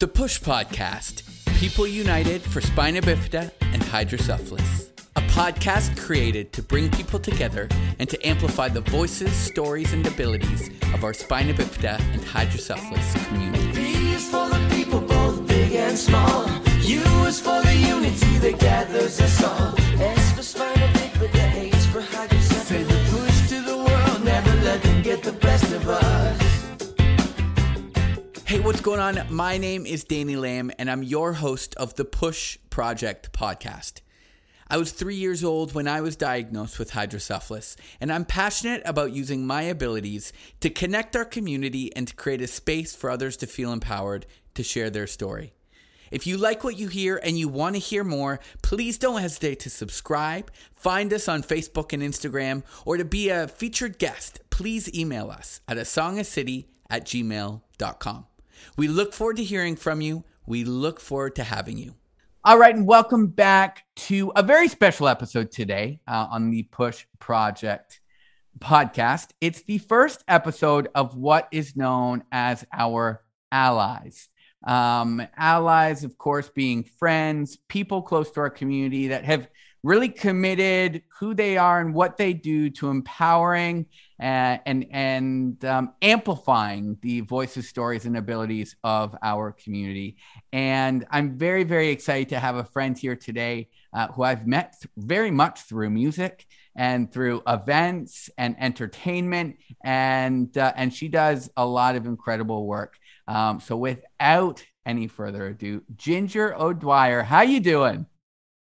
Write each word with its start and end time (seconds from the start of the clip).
The 0.00 0.06
Push 0.06 0.40
Podcast 0.42 1.24
People 1.58 1.84
United 1.84 2.40
for 2.40 2.60
Spina 2.60 3.00
Bifida 3.00 3.50
and 3.72 3.82
Hydrocephalus. 3.82 4.90
A 5.16 5.20
podcast 5.22 5.98
created 5.98 6.52
to 6.52 6.62
bring 6.62 6.88
people 6.88 7.18
together 7.18 7.68
and 7.98 8.08
to 8.08 8.16
amplify 8.24 8.68
the 8.68 8.80
voices, 8.80 9.32
stories, 9.32 9.92
and 9.92 10.06
abilities 10.06 10.70
of 10.94 11.02
our 11.02 11.12
Spina 11.12 11.52
Bifida 11.52 11.98
and 12.12 12.22
Hydrocephalus 12.22 13.26
community. 13.26 13.72
B 13.72 14.12
is 14.14 14.30
for 14.30 14.48
the 14.48 14.68
people, 14.72 15.00
both 15.00 15.44
big 15.48 15.72
and 15.72 15.98
small. 15.98 16.48
U 16.82 17.00
is 17.26 17.40
for 17.40 17.60
the 17.62 17.74
unity 17.74 18.38
that 18.38 18.60
gathers 18.60 19.20
us 19.20 19.42
all. 19.42 19.74
S 20.00 20.17
what's 28.68 28.82
going 28.82 29.00
on? 29.00 29.18
My 29.30 29.56
name 29.56 29.86
is 29.86 30.04
Danny 30.04 30.36
Lamb, 30.36 30.70
and 30.78 30.90
I'm 30.90 31.02
your 31.02 31.32
host 31.32 31.74
of 31.76 31.94
the 31.94 32.04
Push 32.04 32.58
Project 32.68 33.32
podcast. 33.32 34.02
I 34.68 34.76
was 34.76 34.92
three 34.92 35.14
years 35.14 35.42
old 35.42 35.72
when 35.72 35.88
I 35.88 36.02
was 36.02 36.16
diagnosed 36.16 36.78
with 36.78 36.90
hydrocephalus, 36.90 37.76
and 37.98 38.12
I'm 38.12 38.26
passionate 38.26 38.82
about 38.84 39.14
using 39.14 39.46
my 39.46 39.62
abilities 39.62 40.34
to 40.60 40.68
connect 40.68 41.16
our 41.16 41.24
community 41.24 41.96
and 41.96 42.06
to 42.08 42.14
create 42.14 42.42
a 42.42 42.46
space 42.46 42.94
for 42.94 43.08
others 43.08 43.38
to 43.38 43.46
feel 43.46 43.72
empowered 43.72 44.26
to 44.52 44.62
share 44.62 44.90
their 44.90 45.06
story. 45.06 45.54
If 46.10 46.26
you 46.26 46.36
like 46.36 46.62
what 46.62 46.76
you 46.76 46.88
hear 46.88 47.18
and 47.24 47.38
you 47.38 47.48
want 47.48 47.74
to 47.74 47.80
hear 47.80 48.04
more, 48.04 48.38
please 48.60 48.98
don't 48.98 49.22
hesitate 49.22 49.60
to 49.60 49.70
subscribe, 49.70 50.50
find 50.74 51.14
us 51.14 51.26
on 51.26 51.42
Facebook 51.42 51.94
and 51.94 52.02
Instagram, 52.02 52.64
or 52.84 52.98
to 52.98 53.04
be 53.06 53.30
a 53.30 53.48
featured 53.48 53.98
guest, 53.98 54.40
please 54.50 54.94
email 54.94 55.30
us 55.30 55.62
at 55.66 55.78
a 55.78 55.86
songacity 55.86 56.66
at 56.90 57.06
gmail.com. 57.06 58.26
We 58.76 58.88
look 58.88 59.12
forward 59.12 59.36
to 59.36 59.44
hearing 59.44 59.76
from 59.76 60.00
you. 60.00 60.24
We 60.46 60.64
look 60.64 61.00
forward 61.00 61.36
to 61.36 61.44
having 61.44 61.78
you. 61.78 61.94
All 62.44 62.58
right, 62.58 62.74
and 62.74 62.86
welcome 62.86 63.26
back 63.26 63.84
to 63.96 64.32
a 64.34 64.42
very 64.42 64.68
special 64.68 65.08
episode 65.08 65.50
today 65.50 66.00
uh, 66.06 66.28
on 66.30 66.50
the 66.50 66.62
Push 66.62 67.04
Project 67.18 68.00
podcast. 68.58 69.28
It's 69.40 69.62
the 69.62 69.78
first 69.78 70.24
episode 70.28 70.88
of 70.94 71.16
what 71.16 71.48
is 71.52 71.76
known 71.76 72.24
as 72.32 72.64
our 72.72 73.22
allies. 73.52 74.28
Um, 74.66 75.22
allies, 75.36 76.04
of 76.04 76.18
course, 76.18 76.48
being 76.48 76.84
friends, 76.84 77.58
people 77.68 78.02
close 78.02 78.30
to 78.32 78.40
our 78.40 78.50
community 78.50 79.08
that 79.08 79.24
have 79.24 79.48
really 79.82 80.08
committed 80.08 81.02
who 81.18 81.34
they 81.34 81.56
are 81.56 81.80
and 81.80 81.94
what 81.94 82.16
they 82.16 82.32
do 82.32 82.70
to 82.70 82.90
empowering 82.90 83.86
and 84.18 84.60
and, 84.66 84.86
and 84.90 85.64
um, 85.64 85.92
amplifying 86.02 86.98
the 87.02 87.20
voices, 87.20 87.68
stories, 87.68 88.04
and 88.04 88.16
abilities 88.16 88.74
of 88.82 89.14
our 89.22 89.52
community. 89.52 90.16
And 90.52 91.06
I'm 91.10 91.38
very, 91.38 91.64
very 91.64 91.88
excited 91.88 92.30
to 92.30 92.40
have 92.40 92.56
a 92.56 92.64
friend 92.64 92.98
here 92.98 93.16
today 93.16 93.68
uh, 93.92 94.08
who 94.08 94.22
I've 94.24 94.46
met 94.46 94.74
th- 94.80 94.90
very 94.96 95.30
much 95.30 95.60
through 95.62 95.90
music 95.90 96.46
and 96.74 97.12
through 97.12 97.42
events 97.46 98.30
and 98.38 98.56
entertainment, 98.58 99.56
and 99.84 100.56
uh, 100.56 100.72
and 100.76 100.92
she 100.92 101.08
does 101.08 101.50
a 101.56 101.64
lot 101.64 101.96
of 101.96 102.06
incredible 102.06 102.66
work. 102.66 102.96
Um, 103.26 103.60
so 103.60 103.76
without 103.76 104.64
any 104.86 105.06
further 105.06 105.48
ado, 105.48 105.82
Ginger 105.96 106.54
O'Dwyer, 106.54 107.22
how 107.22 107.42
you 107.42 107.60
doing? 107.60 108.06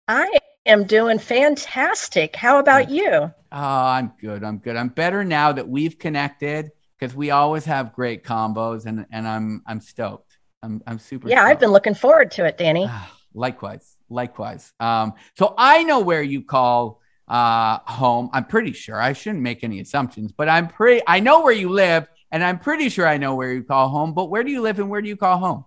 I 0.07 0.39
am 0.69 0.85
doing 0.85 1.19
fantastic. 1.19 2.35
How 2.35 2.59
about 2.59 2.89
you? 2.89 3.11
Oh, 3.11 3.33
I'm 3.51 4.13
good. 4.21 4.43
I'm 4.43 4.59
good. 4.59 4.75
I'm 4.75 4.89
better 4.89 5.23
now 5.23 5.51
that 5.51 5.67
we've 5.67 5.97
connected 5.97 6.71
because 6.97 7.15
we 7.15 7.31
always 7.31 7.65
have 7.65 7.93
great 7.93 8.23
combos, 8.23 8.85
and 8.85 9.05
and 9.11 9.27
I'm 9.27 9.63
I'm 9.65 9.81
stoked. 9.81 10.37
I'm 10.61 10.81
I'm 10.87 10.99
super. 10.99 11.27
Yeah, 11.27 11.43
I've 11.43 11.59
been 11.59 11.71
looking 11.71 11.95
forward 11.95 12.31
to 12.31 12.45
it, 12.45 12.57
Danny. 12.57 12.85
Ah, 12.87 13.11
likewise, 13.33 13.97
likewise. 14.09 14.71
Um, 14.79 15.13
so 15.35 15.55
I 15.57 15.83
know 15.83 15.99
where 15.99 16.21
you 16.21 16.43
call 16.43 17.01
uh 17.27 17.79
home. 17.85 18.29
I'm 18.33 18.45
pretty 18.45 18.73
sure. 18.73 19.01
I 19.01 19.13
shouldn't 19.13 19.41
make 19.43 19.63
any 19.63 19.79
assumptions, 19.79 20.31
but 20.31 20.47
I'm 20.47 20.67
pretty. 20.67 21.01
I 21.07 21.19
know 21.19 21.41
where 21.41 21.53
you 21.53 21.69
live, 21.69 22.07
and 22.31 22.43
I'm 22.43 22.59
pretty 22.59 22.89
sure 22.89 23.07
I 23.07 23.17
know 23.17 23.35
where 23.35 23.51
you 23.51 23.63
call 23.63 23.89
home. 23.89 24.13
But 24.13 24.29
where 24.29 24.43
do 24.43 24.51
you 24.51 24.61
live, 24.61 24.79
and 24.79 24.89
where 24.89 25.01
do 25.01 25.09
you 25.09 25.17
call 25.17 25.37
home? 25.37 25.65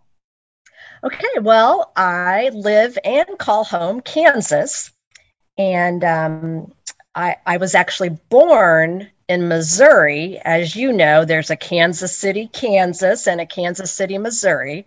Okay, 1.05 1.39
well, 1.41 1.93
I 1.97 2.51
live 2.55 2.97
and 3.05 3.27
call 3.39 3.65
home 3.65 4.01
Kansas, 4.03 4.92
and 5.59 6.05
um, 6.05 6.73
I, 7.15 7.37
I 7.47 7.57
was 7.59 7.75
actually 7.75 8.11
born 8.31 9.11
in 9.29 9.49
Missouri. 9.49 10.39
As 10.45 10.77
you 10.77 10.93
know, 10.93 11.25
there's 11.25 11.51
a 11.51 11.57
Kansas 11.57 12.17
City, 12.17 12.49
Kansas, 12.53 13.27
and 13.27 13.41
a 13.41 13.47
Kansas 13.47 13.91
City, 13.91 14.19
Missouri. 14.19 14.87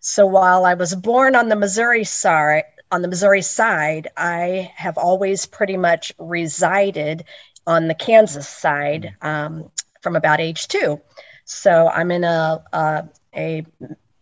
So 0.00 0.26
while 0.26 0.64
I 0.64 0.74
was 0.74 0.94
born 0.94 1.34
on 1.34 1.48
the 1.48 1.56
Missouri 1.56 2.04
side, 2.04 2.64
on 2.90 3.02
the 3.02 3.08
Missouri 3.08 3.42
side, 3.42 4.08
I 4.16 4.72
have 4.74 4.96
always 4.96 5.44
pretty 5.44 5.76
much 5.76 6.12
resided 6.18 7.24
on 7.66 7.88
the 7.88 7.94
Kansas 7.94 8.48
side 8.48 9.14
um, 9.20 9.70
from 10.00 10.16
about 10.16 10.40
age 10.40 10.68
two. 10.68 11.00
So 11.44 11.88
I'm 11.88 12.10
in 12.10 12.24
a 12.24 12.62
a, 12.72 13.04
a 13.34 13.66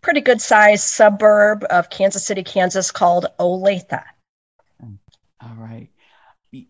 pretty 0.01 0.21
good 0.21 0.41
sized 0.41 0.83
suburb 0.83 1.65
of 1.69 1.89
Kansas 1.89 2.25
City, 2.25 2.43
Kansas 2.43 2.91
called 2.91 3.27
Olathe. 3.39 4.03
All 5.41 5.55
right. 5.57 5.89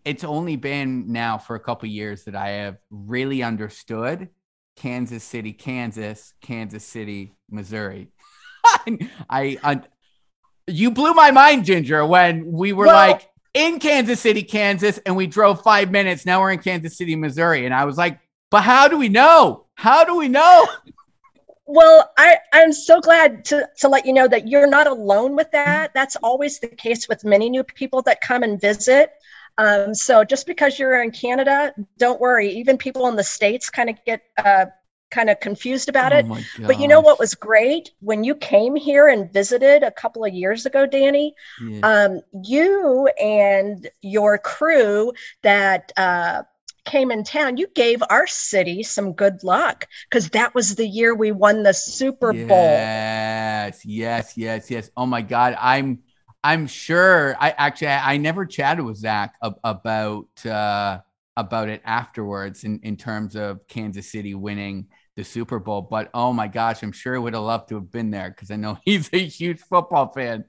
It's 0.04 0.24
only 0.24 0.56
been 0.56 1.12
now 1.12 1.38
for 1.38 1.54
a 1.56 1.60
couple 1.60 1.88
years 1.88 2.24
that 2.24 2.34
I 2.34 2.48
have 2.50 2.78
really 2.90 3.42
understood 3.42 4.28
Kansas 4.76 5.24
City, 5.24 5.52
Kansas, 5.52 6.34
Kansas 6.40 6.84
City, 6.84 7.34
Missouri. 7.50 8.08
I, 9.30 9.56
I, 9.62 9.80
you 10.66 10.90
blew 10.90 11.14
my 11.14 11.30
mind, 11.30 11.64
Ginger, 11.64 12.04
when 12.04 12.50
we 12.52 12.72
were 12.72 12.86
Well- 12.86 12.94
like 13.10 13.28
in 13.54 13.78
Kansas 13.80 14.20
City, 14.20 14.42
Kansas, 14.42 14.98
and 15.06 15.16
we 15.16 15.26
drove 15.26 15.62
five 15.62 15.90
minutes. 15.90 16.26
Now 16.26 16.40
we're 16.40 16.52
in 16.52 16.58
Kansas 16.58 16.96
City, 16.96 17.16
Missouri, 17.16 17.64
and 17.64 17.74
I 17.74 17.86
was 17.86 17.96
like, 17.96 18.20
"But 18.50 18.62
how 18.62 18.86
do 18.88 18.98
we 18.98 19.08
know? 19.08 19.66
How 19.74 20.04
do 20.04 20.16
we 20.16 20.28
know?" 20.28 20.66
Well, 21.70 22.10
I, 22.16 22.38
I'm 22.52 22.72
so 22.72 23.00
glad 23.00 23.44
to, 23.46 23.68
to 23.80 23.88
let 23.88 24.06
you 24.06 24.14
know 24.14 24.26
that 24.26 24.48
you're 24.48 24.66
not 24.66 24.86
alone 24.86 25.36
with 25.36 25.50
that. 25.52 25.92
That's 25.94 26.16
always 26.16 26.58
the 26.60 26.68
case 26.68 27.08
with 27.08 27.24
many 27.24 27.50
new 27.50 27.62
people 27.62 28.00
that 28.02 28.22
come 28.22 28.42
and 28.42 28.58
visit. 28.58 29.10
Um, 29.58 29.94
so 29.94 30.24
just 30.24 30.46
because 30.46 30.78
you're 30.78 31.02
in 31.02 31.10
Canada, 31.10 31.74
don't 31.98 32.20
worry. 32.20 32.50
Even 32.52 32.78
people 32.78 33.06
in 33.08 33.16
the 33.16 33.24
States 33.24 33.68
kind 33.68 33.90
of 33.90 33.96
get 34.06 34.22
uh, 34.38 34.66
kind 35.10 35.28
of 35.28 35.40
confused 35.40 35.90
about 35.90 36.12
it. 36.12 36.24
Oh 36.24 36.28
my 36.28 36.40
But 36.66 36.78
you 36.78 36.88
know 36.88 37.00
what 37.00 37.18
was 37.18 37.34
great? 37.34 37.90
When 38.00 38.24
you 38.24 38.34
came 38.34 38.74
here 38.74 39.08
and 39.08 39.30
visited 39.30 39.82
a 39.82 39.90
couple 39.90 40.24
of 40.24 40.32
years 40.32 40.64
ago, 40.64 40.86
Danny, 40.86 41.34
Yeah. 41.58 41.80
um, 41.82 42.20
you 42.44 43.08
and 43.20 43.88
your 44.00 44.38
crew 44.38 45.12
that 45.42 45.92
uh, 45.98 46.44
came 46.88 47.10
in 47.10 47.24
town, 47.24 47.56
you 47.56 47.66
gave 47.74 48.02
our 48.10 48.26
city 48.26 48.82
some 48.82 49.12
good 49.12 49.44
luck 49.44 49.86
because 50.10 50.30
that 50.30 50.54
was 50.54 50.74
the 50.74 50.86
year 50.86 51.14
we 51.14 51.32
won 51.32 51.62
the 51.62 51.74
Super 51.74 52.32
Bowl. 52.32 52.90
Yes, 52.90 53.84
yes, 53.84 54.36
yes, 54.36 54.70
yes. 54.70 54.90
Oh 54.96 55.06
my 55.06 55.22
God, 55.22 55.56
I'm, 55.60 56.00
I'm 56.44 56.66
sure. 56.66 57.36
I 57.40 57.50
actually, 57.50 57.88
I, 57.88 58.14
I 58.14 58.16
never 58.16 58.44
chatted 58.44 58.84
with 58.84 58.96
Zach 58.96 59.34
ab- 59.42 59.58
about 59.64 60.44
uh, 60.44 61.00
about 61.36 61.68
it 61.68 61.80
afterwards 61.84 62.64
in 62.64 62.80
in 62.82 62.96
terms 62.96 63.36
of 63.36 63.66
Kansas 63.68 64.10
City 64.10 64.34
winning 64.34 64.88
the 65.16 65.24
Super 65.24 65.58
Bowl. 65.58 65.82
But 65.82 66.10
oh 66.12 66.32
my 66.32 66.48
gosh, 66.48 66.82
I'm 66.82 66.92
sure 66.92 67.20
would 67.20 67.34
have 67.34 67.42
loved 67.42 67.68
to 67.70 67.76
have 67.76 67.90
been 67.90 68.10
there 68.10 68.30
because 68.30 68.50
I 68.50 68.56
know 68.56 68.78
he's 68.84 69.08
a 69.12 69.24
huge 69.24 69.60
football 69.60 70.12
fan. 70.12 70.44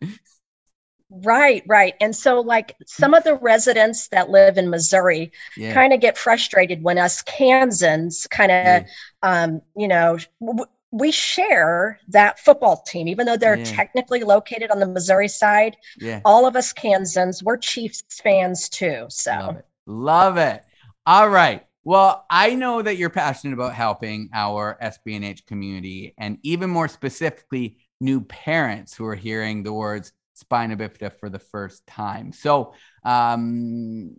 Right, 1.12 1.64
right. 1.68 1.96
And 2.02 2.16
so, 2.16 2.40
like, 2.40 2.76
some 2.86 3.14
of 3.16 3.24
the 3.24 3.36
residents 3.36 4.10
that 4.10 4.30
live 4.30 4.58
in 4.60 4.70
Missouri 4.70 5.32
Yeah, 5.58 5.74
kind 5.74 5.92
of 5.92 6.00
get 6.02 6.18
frustrated 6.18 6.84
when 6.84 7.00
us 7.00 7.22
Kansans 7.24 8.28
kind 8.28 8.52
of, 8.52 8.84
yeah, 8.84 8.88
um, 9.24 9.62
you 9.76 9.88
know, 9.88 10.20
w- 10.40 10.66
we 10.92 11.12
share 11.12 12.00
that 12.10 12.40
football 12.40 12.84
team, 12.84 13.08
even 13.08 13.26
though 13.26 13.38
they're 13.38 13.58
Yeah. 13.58 13.64
technically 13.64 14.22
located 14.24 14.70
on 14.72 14.80
the 14.80 14.88
Missouri 14.88 15.28
side. 15.28 15.78
yeah. 16.00 16.22
All 16.26 16.46
of 16.46 16.56
us 16.56 16.74
Kansans, 16.74 17.44
we're 17.44 17.58
Chiefs 17.58 18.04
fans 18.24 18.70
too. 18.70 19.06
So, 19.10 19.32
Love 19.32 19.58
it. 19.58 19.66
Love 19.88 20.38
it. 20.38 20.64
All 21.08 21.30
right. 21.30 21.66
Well, 21.84 22.26
I 22.30 22.54
know 22.54 22.82
that 22.84 22.98
you're 22.98 23.10
passionate 23.10 23.54
about 23.54 23.74
helping 23.74 24.30
our 24.34 24.78
SB&H 24.80 25.46
community 25.48 26.14
and 26.20 26.38
even 26.44 26.70
more 26.70 26.88
specifically, 26.88 27.78
new 28.02 28.22
parents 28.22 28.96
who 28.96 29.06
are 29.06 29.16
hearing 29.16 29.64
the 29.64 29.74
words 29.74 30.14
spina 30.40 30.76
bifida 30.78 31.12
for 31.20 31.30
the 31.30 31.40
first 31.40 31.86
time. 31.88 32.32
So, 32.32 32.74
um, 33.04 34.16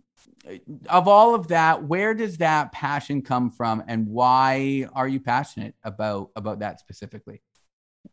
of 0.89 1.07
all 1.07 1.35
of 1.35 1.47
that, 1.49 1.83
where 1.83 2.13
does 2.13 2.37
that 2.37 2.71
passion 2.71 3.21
come 3.21 3.49
from 3.51 3.83
and 3.87 4.07
why 4.07 4.87
are 4.93 5.07
you 5.07 5.19
passionate 5.19 5.75
about 5.83 6.29
about 6.35 6.59
that 6.59 6.79
specifically? 6.79 7.41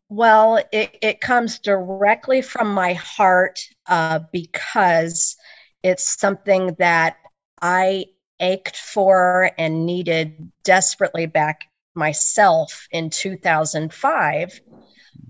Well, 0.08 0.62
it, 0.72 0.96
it 1.02 1.20
comes 1.20 1.58
directly 1.58 2.42
from 2.42 2.72
my 2.72 2.94
heart 2.94 3.60
uh, 3.86 4.20
because 4.32 5.36
it's 5.82 6.18
something 6.18 6.74
that 6.78 7.16
I 7.60 8.06
ached 8.40 8.76
for 8.76 9.50
and 9.58 9.84
needed 9.84 10.50
desperately 10.64 11.26
back 11.26 11.64
myself 11.94 12.86
in 12.90 13.10
2005 13.10 14.60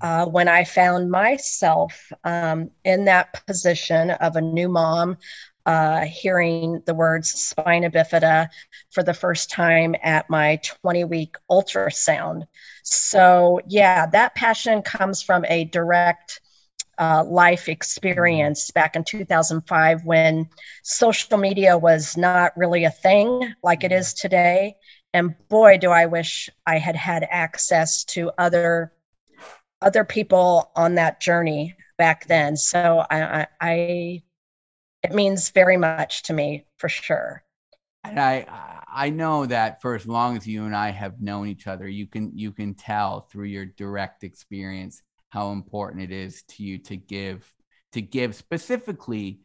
uh, 0.00 0.26
when 0.26 0.48
I 0.48 0.64
found 0.64 1.10
myself 1.10 2.12
um, 2.24 2.70
in 2.84 3.04
that 3.06 3.44
position 3.46 4.10
of 4.10 4.36
a 4.36 4.40
new 4.40 4.68
mom, 4.68 5.18
uh, 5.66 6.06
hearing 6.06 6.80
the 6.86 6.94
words 6.94 7.30
spina 7.30 7.90
bifida 7.90 8.48
for 8.90 9.02
the 9.02 9.12
first 9.12 9.50
time 9.50 9.94
at 10.02 10.28
my 10.30 10.58
20 10.82 11.04
week 11.04 11.36
ultrasound. 11.50 12.46
So, 12.84 13.60
yeah, 13.66 14.06
that 14.06 14.34
passion 14.34 14.80
comes 14.80 15.22
from 15.22 15.44
a 15.46 15.64
direct 15.64 16.40
uh, 16.98 17.22
life 17.24 17.68
experience 17.68 18.70
back 18.70 18.96
in 18.96 19.04
2005 19.04 20.04
when 20.04 20.48
social 20.82 21.38
media 21.38 21.76
was 21.76 22.16
not 22.16 22.56
really 22.56 22.84
a 22.84 22.90
thing 22.90 23.52
like 23.62 23.84
it 23.84 23.92
is 23.92 24.14
today. 24.14 24.74
And 25.12 25.34
boy, 25.48 25.78
do 25.78 25.90
I 25.90 26.06
wish 26.06 26.50
I 26.66 26.78
had 26.78 26.96
had 26.96 27.26
access 27.30 28.04
to 28.04 28.30
other 28.38 28.92
other 29.80 30.04
people 30.04 30.70
on 30.76 30.94
that 30.96 31.20
journey 31.20 31.76
back 31.96 32.26
then. 32.26 32.56
So 32.56 33.04
I, 33.10 33.40
I, 33.40 33.46
I 33.60 34.22
it 35.02 35.12
means 35.12 35.50
very 35.50 35.76
much 35.76 36.24
to 36.24 36.32
me 36.32 36.66
for 36.76 36.88
sure. 36.88 37.42
And 38.04 38.18
I 38.18 38.46
I 38.88 39.10
know 39.10 39.46
that 39.46 39.82
for 39.82 39.94
as 39.94 40.06
long 40.06 40.36
as 40.36 40.46
you 40.46 40.64
and 40.64 40.74
I 40.74 40.90
have 40.90 41.20
known 41.20 41.48
each 41.48 41.66
other, 41.66 41.86
you 41.86 42.06
can 42.06 42.36
you 42.36 42.52
can 42.52 42.74
tell 42.74 43.22
through 43.22 43.46
your 43.46 43.66
direct 43.66 44.24
experience 44.24 45.02
how 45.30 45.52
important 45.52 46.02
it 46.02 46.12
is 46.12 46.42
to 46.44 46.62
you 46.62 46.78
to 46.78 46.96
give 46.96 47.52
to 47.92 48.00
give 48.00 48.34
specifically 48.34 49.40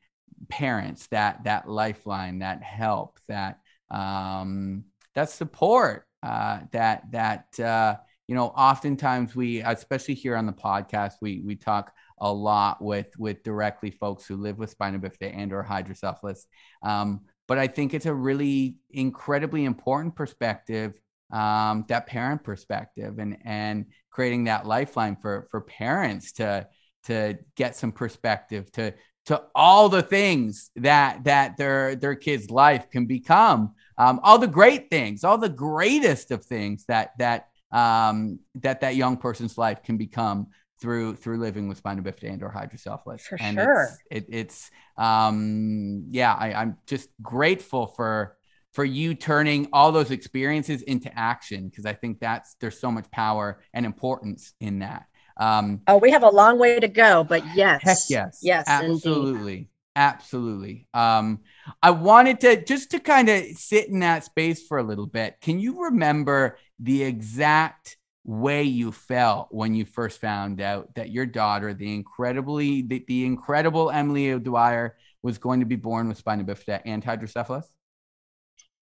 parents 0.50 1.08
that 1.08 1.44
that 1.44 1.70
lifeline 1.70 2.40
that 2.40 2.62
help 2.64 3.20
that 3.28 3.60
um 3.90 4.84
that 5.16 5.30
support 5.30 6.06
uh 6.22 6.60
that 6.72 7.04
that 7.12 7.60
uh 7.60 7.96
you 8.28 8.36
know 8.36 8.48
oftentimes 8.48 9.36
we 9.36 9.62
especially 9.62 10.14
here 10.14 10.36
on 10.36 10.46
the 10.46 10.54
podcast 10.54 11.14
we 11.22 11.42
we 11.46 11.56
talk 11.56 11.94
a 12.20 12.32
lot 12.32 12.82
with 12.82 13.08
with 13.18 13.44
directly 13.44 13.92
folks 13.92 14.26
who 14.26 14.38
live 14.38 14.58
with 14.58 14.70
spina 14.70 15.00
bifida 15.00 15.36
and 15.36 15.52
or 15.52 15.64
hydrocephalus. 15.64 16.46
Um 16.82 17.22
but 17.48 17.58
i 17.58 17.68
think 17.68 17.94
it's 17.94 18.06
a 18.06 18.14
really 18.14 18.78
incredibly 18.92 19.66
important 19.66 20.16
perspective 20.16 21.00
um, 21.34 21.86
that 21.88 22.06
parent 22.06 22.44
perspective 22.44 23.18
and 23.18 23.38
and 23.44 23.88
creating 24.12 24.46
that 24.46 24.68
lifeline 24.68 25.16
for 25.16 25.48
for 25.50 25.62
parents 25.62 26.32
to 26.34 26.68
to 27.06 27.38
get 27.56 27.76
some 27.76 27.92
perspective 27.92 28.72
to 28.74 28.94
to 29.26 29.42
all 29.56 29.90
the 29.90 30.04
things 30.04 30.70
that 30.76 31.24
that 31.24 31.58
their 31.58 31.96
their 31.96 32.16
kids 32.16 32.52
life 32.52 32.90
can 32.90 33.06
become. 33.06 33.74
Um, 33.98 34.20
all 34.24 34.38
the 34.40 34.48
great 34.48 34.90
things 34.90 35.24
all 35.24 35.38
the 35.38 35.50
greatest 35.50 36.32
of 36.32 36.46
things 36.46 36.86
that 36.86 37.12
that 37.20 37.50
um, 37.74 38.40
that 38.56 38.82
that 38.82 38.96
young 38.96 39.18
person's 39.18 39.58
life 39.58 39.84
can 39.84 39.98
become 39.98 40.48
through 40.80 41.16
through 41.16 41.38
living 41.38 41.68
with 41.70 41.78
spina 41.78 42.02
bifida 42.02 42.32
and 42.32 42.44
or 42.44 42.50
hydrocephalus 42.50 43.22
for 43.22 43.38
and 43.40 43.56
sure 43.56 43.90
it's, 44.12 44.28
it, 44.28 44.36
it's 44.36 44.72
um 44.98 46.08
yeah 46.10 46.34
I, 46.34 46.54
i'm 46.54 46.78
just 46.88 47.08
grateful 47.22 47.88
for 47.88 48.36
for 48.74 48.84
you 48.84 49.14
turning 49.14 49.68
all 49.72 49.92
those 49.92 50.12
experiences 50.12 50.82
into 50.82 51.16
action 51.18 51.70
because 51.70 51.86
I 51.86 51.94
think 51.94 52.20
that's 52.20 52.56
there's 52.60 52.80
so 52.80 52.92
much 52.92 53.10
power 53.12 53.62
and 53.74 53.86
importance 53.86 54.54
in 54.60 54.80
that. 54.80 55.06
Um, 55.38 55.82
oh, 55.88 55.98
we 55.98 56.12
have 56.12 56.24
a 56.24 56.30
long 56.30 56.60
way 56.60 56.80
to 56.80 56.88
go, 56.88 57.24
but 57.24 57.44
yes, 57.56 57.82
heck 57.84 57.98
yes, 58.10 58.40
yes, 58.42 58.66
absolutely, 58.68 59.54
indeed. 59.54 59.68
absolutely. 59.96 60.88
Um, 60.94 61.42
I 61.82 61.92
wanted 61.92 62.40
to 62.42 62.64
just 62.64 62.92
to 62.92 63.00
kind 63.00 63.30
of 63.30 63.46
sit 63.56 63.90
in 63.90 64.00
that 64.00 64.24
space 64.24 64.66
for 64.68 64.80
a 64.80 64.84
little 64.84 65.08
bit. 65.08 65.38
Can 65.40 65.60
you 65.60 65.86
remember 65.86 66.58
the 66.84 67.04
exact 67.04 67.98
way 68.26 68.64
you 68.64 68.92
felt 68.92 69.48
when 69.52 69.74
you 69.74 69.86
first 69.86 70.22
found 70.22 70.62
out 70.62 70.94
that 70.96 71.12
your 71.12 71.26
daughter, 71.26 71.74
the 71.74 71.94
incredibly 71.94 72.82
the, 72.82 73.04
the 73.08 73.26
incredible 73.26 73.90
Emily 73.90 74.32
O'Dwyer, 74.32 74.96
was 75.22 75.38
going 75.38 75.62
to 75.62 75.66
be 75.66 75.78
born 75.78 76.08
with 76.08 76.18
spina 76.18 76.44
bifida 76.44 76.82
and 76.86 77.04
hydrocephalus? 77.04 77.66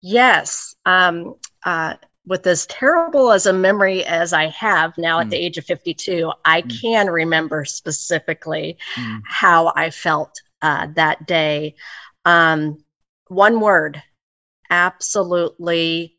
Yes. 0.03 0.75
Um, 0.85 1.35
uh, 1.65 1.95
with 2.27 2.47
as 2.47 2.67
terrible 2.67 3.33
as 3.33 3.47
a 3.47 3.53
memory 3.53 4.05
as 4.05 4.33
I 4.33 4.49
have 4.49 4.99
now 4.99 5.21
at 5.21 5.29
mm. 5.29 5.31
the 5.31 5.37
age 5.37 5.59
of 5.59 5.65
52, 5.65 6.33
I 6.45 6.63
mm. 6.63 6.81
can 6.81 7.09
remember 7.09 7.65
specifically 7.65 8.77
mm. 8.95 9.21
how 9.25 9.73
I 9.75 9.91
felt 9.91 10.41
uh, 10.61 10.89
that 10.97 11.27
day. 11.27 11.77
Um, 12.25 12.85
one 13.29 13.61
word 13.61 14.03
absolutely 14.71 16.16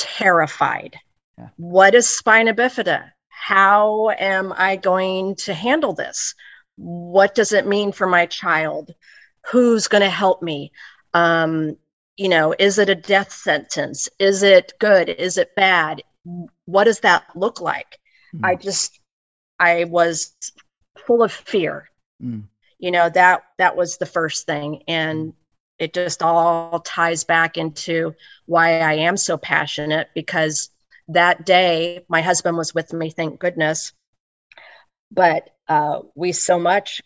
terrified. 0.00 0.96
Yeah. 1.38 1.48
What 1.56 1.94
is 1.94 2.08
spina 2.08 2.54
bifida? 2.54 3.10
How 3.28 4.10
am 4.10 4.52
I 4.56 4.76
going 4.76 5.36
to 5.36 5.54
handle 5.54 5.92
this? 5.92 6.34
What 6.76 7.34
does 7.34 7.52
it 7.52 7.66
mean 7.66 7.92
for 7.92 8.06
my 8.06 8.26
child? 8.26 8.94
Who's 9.50 9.88
going 9.88 10.02
to 10.02 10.10
help 10.10 10.42
me? 10.42 10.72
Um, 11.14 11.76
you 12.20 12.28
know 12.28 12.54
is 12.58 12.78
it 12.78 12.90
a 12.90 12.94
death 12.94 13.32
sentence 13.32 14.06
is 14.18 14.42
it 14.42 14.74
good 14.78 15.08
is 15.08 15.38
it 15.38 15.54
bad 15.56 16.02
what 16.66 16.84
does 16.84 17.00
that 17.00 17.24
look 17.34 17.62
like 17.62 17.98
mm. 18.34 18.40
i 18.44 18.54
just 18.54 19.00
i 19.58 19.84
was 19.84 20.34
full 21.06 21.22
of 21.22 21.32
fear 21.32 21.88
mm. 22.22 22.42
you 22.78 22.90
know 22.90 23.08
that 23.08 23.44
that 23.56 23.74
was 23.74 23.96
the 23.96 24.04
first 24.04 24.44
thing 24.44 24.82
and 24.86 25.32
it 25.80 25.92
just 25.92 26.22
all 26.22 26.78
ties 26.80 27.24
back 27.24 27.56
into 27.56 28.14
why 28.46 28.78
i 28.80 28.94
am 28.94 29.16
so 29.16 29.36
passionate 29.36 30.08
because 30.14 30.70
that 31.08 31.44
day 31.44 32.04
my 32.08 32.20
husband 32.20 32.56
was 32.56 32.74
with 32.74 32.92
me 32.92 33.10
thank 33.10 33.40
goodness 33.40 33.92
but 35.10 35.50
uh, 35.66 36.00
we 36.14 36.32
so 36.32 36.58
much 36.58 37.00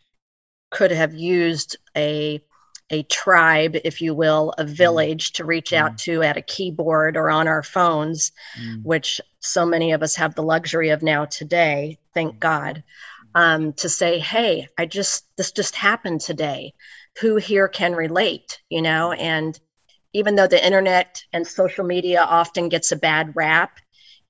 could 0.70 0.90
have 0.90 1.14
used 1.14 1.76
a 1.96 2.42
a 2.90 3.02
tribe, 3.04 3.76
if 3.82 4.02
you 4.02 4.14
will, 4.14 4.54
a 4.58 4.64
mm. 4.64 4.68
village 4.68 5.30
mm. 5.30 5.34
to 5.36 5.44
reach 5.44 5.70
mm. 5.70 5.78
out 5.78 5.98
to 5.98 6.22
at 6.22 6.36
a 6.36 6.42
keyboard 6.42 7.16
or 7.16 7.30
on 7.30 7.48
our 7.48 7.62
phones, 7.62 8.32
mm. 8.60 8.82
which 8.82 9.20
so 9.40 9.64
many 9.64 9.92
of 9.92 10.02
us 10.02 10.16
have 10.16 10.34
the 10.34 10.42
luxury 10.42 10.90
of 10.90 11.02
now 11.02 11.24
today, 11.24 11.98
thank 12.12 12.36
mm. 12.36 12.40
God, 12.40 12.84
um, 13.34 13.72
to 13.74 13.88
say, 13.88 14.18
hey, 14.18 14.68
I 14.78 14.86
just, 14.86 15.24
this 15.36 15.52
just 15.52 15.74
happened 15.74 16.20
today. 16.20 16.74
Who 17.20 17.36
here 17.36 17.68
can 17.68 17.94
relate, 17.94 18.60
you 18.68 18.82
know? 18.82 19.12
And 19.12 19.58
even 20.12 20.36
though 20.36 20.46
the 20.46 20.64
internet 20.64 21.22
and 21.32 21.46
social 21.46 21.84
media 21.84 22.22
often 22.22 22.68
gets 22.68 22.92
a 22.92 22.96
bad 22.96 23.34
rap, 23.34 23.78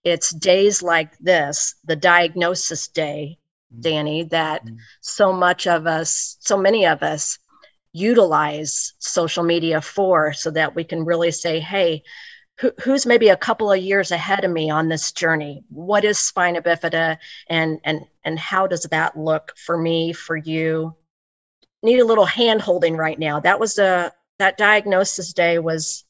it's 0.02 0.31
days 0.31 0.82
like 0.82 1.16
this, 1.19 1.75
the 1.84 1.96
diagnosis 1.96 2.88
day, 2.88 3.38
mm. 3.75 3.81
Danny, 3.81 4.25
that 4.25 4.62
so 5.00 5.32
much 5.32 5.66
of 5.66 5.86
us, 5.86 6.36
so 6.41 6.56
many 6.56 6.86
of 6.86 7.03
us 7.03 7.38
utilize 7.93 8.93
social 8.98 9.44
media 9.44 9.81
for 9.81 10.32
so 10.32 10.50
that 10.50 10.74
we 10.74 10.84
can 10.84 11.05
really 11.05 11.31
say, 11.31 11.60
hey, 11.60 12.03
who, 12.60 12.72
who's 12.82 13.06
maybe 13.06 13.29
a 13.29 13.36
couple 13.36 13.72
of 13.72 13.81
years 13.82 14.10
ahead 14.10 14.44
of 14.44 14.50
me 14.50 14.70
on 14.70 14.88
this 14.88 15.12
journey? 15.12 15.64
What 15.70 16.05
is 16.05 16.19
spina 16.19 16.62
bifida 16.62 17.19
and 17.48 17.81
and 17.84 18.03
and 18.24 18.38
how 18.38 18.67
does 18.67 18.82
that 18.91 19.19
look 19.19 19.56
for 19.56 19.76
me, 19.76 20.12
for 20.12 20.36
you? 20.36 20.94
Need 21.84 22.00
a 22.00 22.05
little 22.05 22.24
hand 22.24 22.60
holding 22.60 22.96
right 22.96 23.19
now. 23.19 23.38
That 23.38 23.60
was 23.60 23.79
a 23.79 24.10
that 24.41 24.58
diagnosis 24.58 25.32
day 25.32 25.60
was 25.60 26.05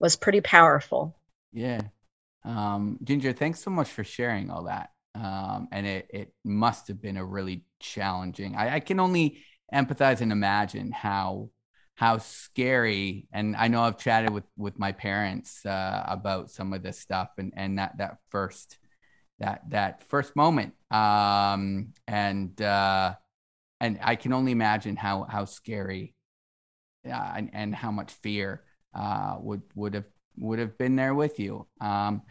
was 0.00 0.16
pretty 0.16 0.40
powerful. 0.40 1.18
Yeah. 1.52 1.82
Um, 2.44 2.98
Ginger, 3.02 3.32
thanks 3.32 3.60
so 3.60 3.70
much 3.70 3.88
for 3.90 4.04
sharing 4.04 4.50
all 4.50 4.64
that. 4.64 4.90
Um, 5.14 5.68
and 5.72 5.86
it, 5.86 6.06
it 6.10 6.32
must 6.44 6.88
have 6.88 7.02
been 7.02 7.16
a 7.16 7.24
really 7.24 7.64
challenging. 7.80 8.54
I, 8.54 8.76
I 8.76 8.80
can 8.80 9.00
only 9.00 9.42
empathize 9.72 10.20
and 10.20 10.32
imagine 10.32 10.92
how 10.92 11.50
how 11.96 12.18
scary 12.18 13.26
and 13.32 13.56
i 13.56 13.68
know 13.68 13.82
i've 13.82 13.98
chatted 13.98 14.30
with 14.30 14.44
with 14.56 14.78
my 14.78 14.92
parents 14.92 15.64
uh, 15.66 16.04
about 16.06 16.50
some 16.50 16.72
of 16.72 16.82
this 16.82 17.00
stuff 17.00 17.30
and 17.38 17.52
and 17.56 17.78
that 17.78 17.96
that 17.98 18.18
first 18.28 18.78
that 19.38 19.62
that 19.70 20.02
first 20.04 20.36
moment 20.36 20.74
um 20.90 21.92
and 22.06 22.60
uh 22.62 23.14
and 23.80 23.98
i 24.02 24.16
can 24.16 24.32
only 24.32 24.52
imagine 24.52 24.96
how 24.96 25.24
how 25.24 25.44
scary 25.44 26.14
uh, 27.06 27.32
and, 27.36 27.50
and 27.52 27.74
how 27.74 27.90
much 27.90 28.12
fear 28.12 28.62
uh 28.94 29.36
would 29.40 29.62
would 29.74 29.94
have 29.94 30.06
would 30.38 30.58
have 30.58 30.76
been 30.78 30.96
there 30.96 31.14
with 31.14 31.38
you 31.38 31.66
um 31.80 32.22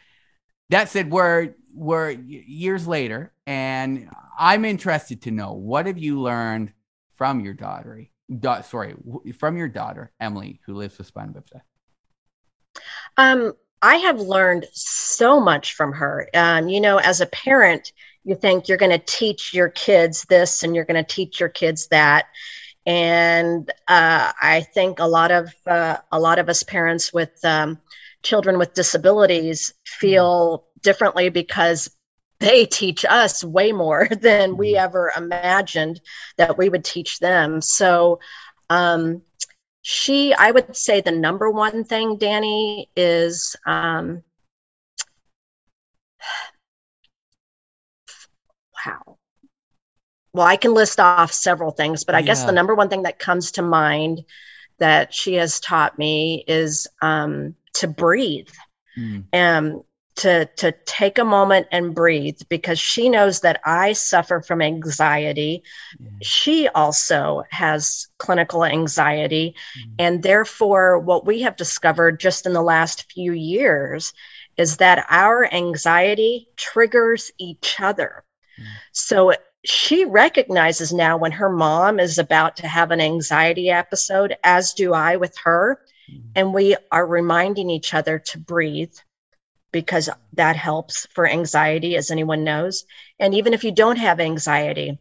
that 0.70 0.90
said 0.90 1.12
we're 1.12 1.54
we're 1.74 2.12
years 2.12 2.88
later 2.88 3.34
and 3.48 4.10
i'm 4.38 4.66
interested 4.66 5.22
to 5.22 5.32
know 5.32 5.54
what 5.54 5.86
have 5.86 5.98
you 5.98 6.20
learned 6.20 6.72
from 7.16 7.40
your 7.40 7.54
daughter, 7.54 8.06
da- 8.40 8.62
sorry, 8.62 8.96
from 9.38 9.58
your 9.58 9.68
daughter 9.68 10.12
Emily, 10.20 10.60
who 10.66 10.76
lives 10.76 10.98
with 10.98 11.08
spina 11.08 11.32
bifida? 11.32 11.62
Um, 13.18 13.54
I 13.82 13.96
have 13.98 14.20
learned 14.20 14.66
so 14.74 15.40
much 15.40 15.74
from 15.74 15.94
her. 15.94 16.30
Um, 16.34 16.68
you 16.70 16.82
know, 16.82 16.98
as 16.98 17.22
a 17.22 17.28
parent, 17.28 17.94
you 18.26 18.36
think 18.36 18.68
you're 18.68 18.78
going 18.78 18.92
to 18.92 19.06
teach 19.06 19.54
your 19.54 19.70
kids 19.70 20.24
this 20.24 20.64
and 20.64 20.76
you're 20.76 20.86
going 20.86 21.04
to 21.04 21.16
teach 21.16 21.40
your 21.40 21.50
kids 21.50 21.88
that, 21.88 22.26
and 22.86 23.70
uh, 23.88 24.32
I 24.42 24.62
think 24.74 25.00
a 25.00 25.08
lot 25.08 25.32
of 25.32 25.54
uh, 25.66 25.98
a 26.12 26.20
lot 26.20 26.40
of 26.40 26.50
us 26.50 26.64
parents 26.64 27.14
with 27.14 27.44
um, 27.46 27.80
children 28.24 28.58
with 28.58 28.74
disabilities 28.74 29.74
feel 29.86 30.66
differently 30.82 31.30
because 31.30 31.90
they 32.40 32.66
teach 32.66 33.06
us 33.06 33.44
way 33.44 33.72
more 33.72 34.08
than 34.22 34.58
we 34.58 34.76
ever 34.76 35.12
imagined 35.16 36.02
that 36.38 36.58
we 36.58 36.70
would 36.70 36.84
teach 36.84 37.20
them. 37.20 37.62
So, 37.62 38.20
um, 38.70 39.22
she, 39.88 40.34
I 40.34 40.50
would 40.50 40.76
say 40.76 41.02
the 41.02 41.12
number 41.12 41.52
one 41.52 41.84
thing, 41.84 42.18
Danny, 42.18 42.90
is 42.96 43.56
um, 43.68 44.24
wow. 48.86 49.18
Well, 50.34 50.46
I 50.46 50.58
can 50.58 50.74
list 50.74 51.00
off 51.00 51.32
several 51.32 51.72
things, 51.72 52.04
but 52.04 52.14
I 52.16 52.22
guess 52.22 52.44
the 52.44 52.52
number 52.52 52.76
one 52.76 52.90
thing 52.90 53.04
that 53.04 53.20
comes 53.20 53.52
to 53.54 53.62
mind 53.62 54.26
that 54.80 55.14
she 55.14 55.36
has 55.36 55.60
taught 55.62 55.98
me 55.98 56.44
is 56.48 56.88
um, 57.02 57.56
to 57.76 57.88
breathe 57.88 58.50
Mm. 58.98 59.26
um, 59.34 59.84
to 60.16 60.46
to 60.46 60.72
take 60.86 61.18
a 61.18 61.26
moment 61.26 61.68
and 61.74 61.94
breathe 61.94 62.40
because 62.48 62.80
she 62.80 63.10
knows 63.10 63.42
that 63.42 63.60
I 63.66 63.92
suffer 63.92 64.42
from 64.42 64.62
anxiety. 64.62 65.64
Yeah. 66.00 66.10
She 66.22 66.70
also 66.70 67.44
has 67.52 68.08
clinical 68.18 68.64
anxiety, 68.64 69.56
Mm. 69.78 69.96
and 70.00 70.24
therefore, 70.24 71.00
what 71.00 71.26
we 71.26 71.42
have 71.42 71.58
discovered 71.58 72.22
just 72.22 72.46
in 72.46 72.54
the 72.54 72.62
last 72.62 73.12
few 73.12 73.34
years 73.34 74.14
is 74.56 74.78
that 74.78 75.06
our 75.10 75.54
anxiety 75.54 76.48
triggers 76.56 77.32
each 77.38 77.82
other. 77.82 78.24
So 78.92 79.34
she 79.66 80.06
recognizes 80.06 80.94
now 80.94 81.18
when 81.18 81.32
her 81.34 81.50
mom 81.50 82.00
is 82.00 82.18
about 82.20 82.58
to 82.58 82.68
have 82.68 82.92
an 82.92 83.02
anxiety 83.02 83.70
episode, 83.70 84.36
as 84.44 84.74
do 84.74 84.94
I 84.94 85.16
with 85.18 85.36
her 85.44 85.80
Mm. 86.12 86.22
and 86.36 86.54
we 86.54 86.76
are 86.92 87.08
reminding 87.08 87.72
each 87.72 87.96
other 87.96 88.20
to 88.20 88.38
breathe 88.38 88.94
because 89.72 90.08
that 90.34 90.56
helps 90.56 91.08
for 91.16 91.28
anxiety 91.28 91.96
as 91.96 92.12
anyone 92.12 92.44
knows. 92.44 92.86
And 93.20 93.34
even 93.34 93.54
if 93.56 93.64
you 93.64 93.72
don't 93.72 93.98
have 93.98 94.20
anxiety 94.20 95.00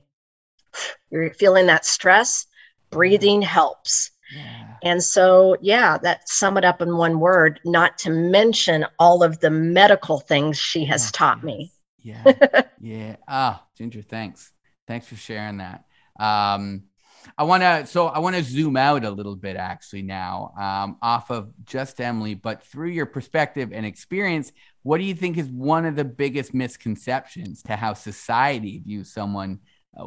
you're 1.10 1.30
feeling 1.34 1.66
that 1.66 1.84
stress 1.84 2.46
breathing 2.90 3.42
helps. 3.42 4.10
Yeah. 4.34 4.76
and 4.82 5.04
so 5.04 5.56
yeah 5.60 5.98
that 5.98 6.26
sum 6.28 6.56
it 6.56 6.64
up 6.64 6.80
in 6.80 6.96
one 6.96 7.20
word 7.20 7.60
not 7.66 7.98
to 7.98 8.10
mention 8.10 8.86
all 8.98 9.22
of 9.22 9.38
the 9.40 9.50
medical 9.50 10.18
things 10.20 10.58
she 10.58 10.86
has 10.86 11.08
Oh, 11.08 11.10
taught 11.12 11.44
me 11.44 11.70
Yeah. 12.04 12.22
yeah. 12.80 13.16
Ah, 13.26 13.66
Ginger, 13.76 14.02
thanks. 14.02 14.52
Thanks 14.86 15.08
for 15.08 15.16
sharing 15.16 15.56
that. 15.58 15.84
Um, 16.20 16.84
I 17.38 17.44
want 17.44 17.62
to, 17.62 17.86
so 17.86 18.06
I 18.06 18.18
want 18.18 18.36
to 18.36 18.42
zoom 18.42 18.76
out 18.76 19.04
a 19.04 19.10
little 19.10 19.34
bit 19.34 19.56
actually 19.56 20.02
now 20.02 20.52
um, 20.60 20.98
off 21.00 21.30
of 21.30 21.50
just 21.64 21.98
Emily, 21.98 22.34
but 22.34 22.62
through 22.62 22.90
your 22.90 23.06
perspective 23.06 23.70
and 23.72 23.86
experience, 23.86 24.52
what 24.82 24.98
do 24.98 25.04
you 25.04 25.14
think 25.14 25.38
is 25.38 25.48
one 25.48 25.86
of 25.86 25.96
the 25.96 26.04
biggest 26.04 26.52
misconceptions 26.52 27.62
to 27.62 27.76
how 27.76 27.94
society 27.94 28.82
views 28.84 29.10
someone 29.10 29.60
uh, 29.98 30.04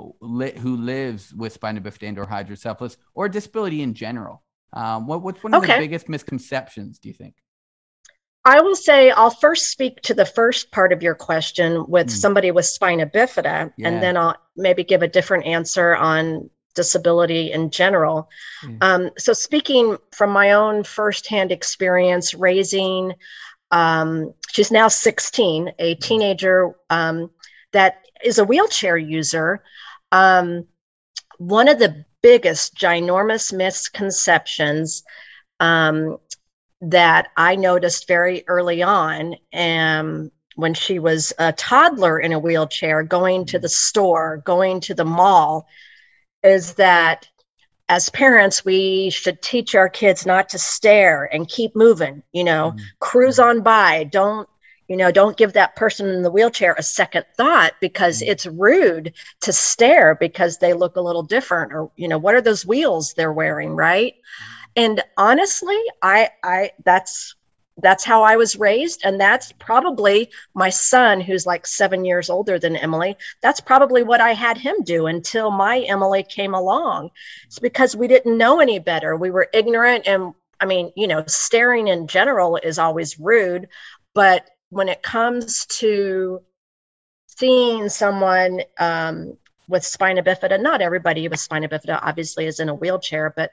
who 0.60 0.78
lives 0.78 1.34
with 1.34 1.54
spina 1.54 1.82
bifida 1.82 2.10
and 2.10 2.20
or 2.20 2.28
hydrocephalus 2.28 2.98
or 3.16 3.28
disability 3.28 3.82
in 3.82 3.96
general? 3.96 4.44
Um, 4.74 5.08
what, 5.08 5.24
what's 5.24 5.44
one 5.44 5.56
of 5.56 5.64
the 5.64 5.68
biggest 5.80 6.08
misconceptions, 6.08 7.00
do 7.00 7.10
you 7.10 7.16
think? 7.16 7.34
I 8.48 8.62
will 8.62 8.78
say 8.78 9.12
I'll 9.12 9.30
first 9.30 9.72
speak 9.72 10.00
to 10.04 10.14
the 10.14 10.26
first 10.26 10.72
part 10.72 10.94
of 10.94 11.04
your 11.04 11.16
question 11.16 11.84
with 11.90 12.08
Hmm. 12.08 12.16
somebody 12.16 12.52
with 12.52 12.66
spina 12.66 13.06
bifida, 13.06 13.74
Yeah. 13.76 13.88
and 13.88 14.02
then 14.02 14.16
I'll 14.16 14.38
maybe 14.56 14.86
give 14.86 15.02
a 15.04 15.08
different 15.08 15.46
answer 15.46 15.94
on 15.98 16.50
disability 16.74 17.52
in 17.52 17.72
general. 17.72 18.30
Yeah. 18.64 18.78
Um, 18.80 19.10
so, 19.18 19.34
speaking 19.34 19.98
from 20.14 20.30
my 20.30 20.54
own 20.54 20.84
firsthand 20.84 21.52
experience 21.52 22.34
raising, 22.34 23.16
um, 23.72 24.34
she's 24.50 24.72
now 24.72 24.88
16, 24.88 25.74
a 25.78 25.96
teenager 25.96 26.74
um, 26.90 27.30
that 27.74 28.06
is 28.24 28.40
a 28.40 28.46
wheelchair 28.46 28.96
user. 28.96 29.62
Um, 30.14 30.68
one 31.38 31.68
of 31.68 31.80
the 31.80 32.06
biggest, 32.22 32.76
ginormous 32.78 33.52
misconceptions 33.52 35.04
um, 35.60 36.18
that 36.82 37.28
I 37.36 37.56
noticed 37.56 38.08
very 38.08 38.44
early 38.48 38.84
on 38.84 39.36
um, 39.54 40.32
when 40.56 40.74
she 40.74 41.00
was 41.00 41.34
a 41.40 41.52
toddler 41.54 42.20
in 42.20 42.34
a 42.34 42.40
wheelchair, 42.40 43.04
going 43.04 43.46
to 43.46 43.60
the 43.60 43.70
store, 43.70 44.42
going 44.46 44.80
to 44.82 44.94
the 44.94 45.06
mall, 45.06 45.66
is 46.44 46.74
that 46.76 47.28
as 47.90 48.10
parents, 48.10 48.66
we 48.66 49.10
should 49.10 49.42
teach 49.42 49.74
our 49.74 49.90
kids 49.90 50.26
not 50.26 50.50
to 50.50 50.60
stare 50.60 51.30
and 51.32 51.48
keep 51.48 51.76
moving, 51.76 52.22
you 52.34 52.44
know, 52.44 52.74
Mm. 52.76 52.80
cruise 53.00 53.40
on 53.40 53.62
by. 53.62 54.04
Don't, 54.04 54.48
you 54.88 54.98
know, 54.98 55.12
don't 55.12 55.38
give 55.38 55.54
that 55.54 55.76
person 55.76 56.08
in 56.10 56.22
the 56.22 56.32
wheelchair 56.32 56.76
a 56.78 56.84
second 56.84 57.26
thought 57.38 57.74
because 57.80 58.22
Mm. 58.22 58.28
it's 58.28 58.46
rude 58.46 59.14
to 59.42 59.54
stare 59.54 60.16
because 60.16 60.58
they 60.58 60.74
look 60.74 60.96
a 60.98 61.02
little 61.02 61.24
different 61.24 61.72
or, 61.74 61.90
you 61.96 62.08
know, 62.08 62.18
what 62.18 62.36
are 62.36 62.42
those 62.42 62.66
wheels 62.66 63.14
they're 63.14 63.34
wearing, 63.34 63.76
right? 63.76 64.16
And 64.78 65.04
honestly 65.18 65.78
i 66.02 66.30
i 66.44 66.72
that's 66.86 67.36
that's 67.80 68.04
how 68.04 68.24
i 68.24 68.36
was 68.36 68.56
raised. 68.56 69.02
And 69.04 69.20
that's 69.20 69.52
probably 69.54 70.30
my 70.56 70.70
son 70.70 71.22
who's 71.22 71.46
like 71.46 71.68
seven 71.68 72.06
years 72.06 72.30
older 72.30 72.58
than 72.58 72.76
emily. 72.76 73.16
That's 73.42 73.60
probably 73.60 74.04
what 74.04 74.22
i 74.22 74.34
had 74.34 74.58
him 74.58 74.76
do 74.84 75.08
until 75.08 75.52
my 75.52 75.82
emily 75.82 76.24
came 76.24 76.54
along. 76.54 77.12
It's 77.46 77.60
because 77.60 77.96
we 77.96 78.08
didn't 78.08 78.38
know 78.38 78.60
any 78.60 78.80
better. 78.80 79.16
We 79.16 79.32
were 79.32 79.50
ignorant 79.54 80.08
and 80.08 80.34
i 80.60 80.66
mean 80.66 80.92
you 80.96 81.08
know 81.08 81.24
staring 81.28 81.88
in 81.88 82.08
general 82.08 82.58
is 82.58 82.80
always 82.80 83.20
rude. 83.20 83.68
But 84.14 84.50
when 84.70 84.90
it 84.90 85.04
comes 85.04 85.66
to 85.68 86.42
seeing 87.28 87.90
someone 87.90 88.62
um, 88.80 89.38
with 89.68 89.86
spina 89.86 90.24
bifida 90.24 90.60
not 90.60 90.82
everybody 90.82 91.28
with 91.28 91.40
spina 91.40 91.68
bifida 91.70 92.00
obviously 92.02 92.46
is 92.46 92.60
in 92.60 92.70
a 92.70 92.74
wheelchair 92.76 93.34
but 93.36 93.52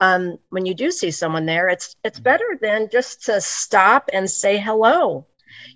um, 0.00 0.38
when 0.50 0.66
you 0.66 0.74
do 0.74 0.90
see 0.90 1.10
someone 1.10 1.46
there, 1.46 1.68
it's 1.68 1.96
it's 2.04 2.20
better 2.20 2.58
than 2.60 2.88
just 2.90 3.24
to 3.26 3.40
stop 3.40 4.10
and 4.12 4.28
say 4.28 4.58
hello. 4.58 5.26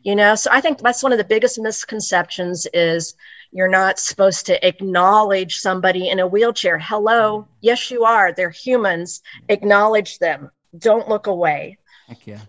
You 0.03 0.17
know, 0.17 0.35
so 0.35 0.51
I 0.53 0.61
think 0.61 0.79
that's 0.79 1.03
one 1.03 1.13
of 1.13 1.19
the 1.19 1.25
biggest 1.25 1.59
misconceptions 1.59 2.67
is 2.75 3.15
you're 3.53 3.69
not 3.69 3.99
supposed 3.99 4.47
to 4.47 4.67
acknowledge 4.67 5.57
somebody 5.57 6.09
in 6.09 6.19
a 6.19 6.27
wheelchair. 6.27 6.79
Hello, 6.79 7.47
yes, 7.61 7.91
you 7.91 8.05
are. 8.05 8.33
They're 8.33 8.51
humans. 8.51 9.23
Acknowledge 9.49 10.19
them. 10.19 10.51
Don't 10.77 11.09
look 11.09 11.27
away. 11.27 11.79
Heck 12.09 12.27
yeah. 12.27 12.41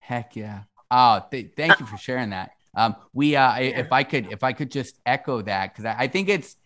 Heck 0.00 0.34
yeah. 0.34 0.62
Oh, 0.90 1.22
th- 1.30 1.52
thank 1.56 1.78
you 1.78 1.86
for 1.86 1.98
sharing 1.98 2.30
that. 2.30 2.52
Um, 2.74 2.96
we, 3.12 3.36
uh, 3.36 3.58
if 3.60 3.92
I 3.92 4.02
could, 4.02 4.32
if 4.32 4.42
I 4.42 4.52
could 4.52 4.70
just 4.70 4.98
echo 5.04 5.42
that, 5.42 5.72
because 5.72 5.84
I, 5.84 6.04
I 6.04 6.08
think 6.08 6.28
it's, 6.28 6.56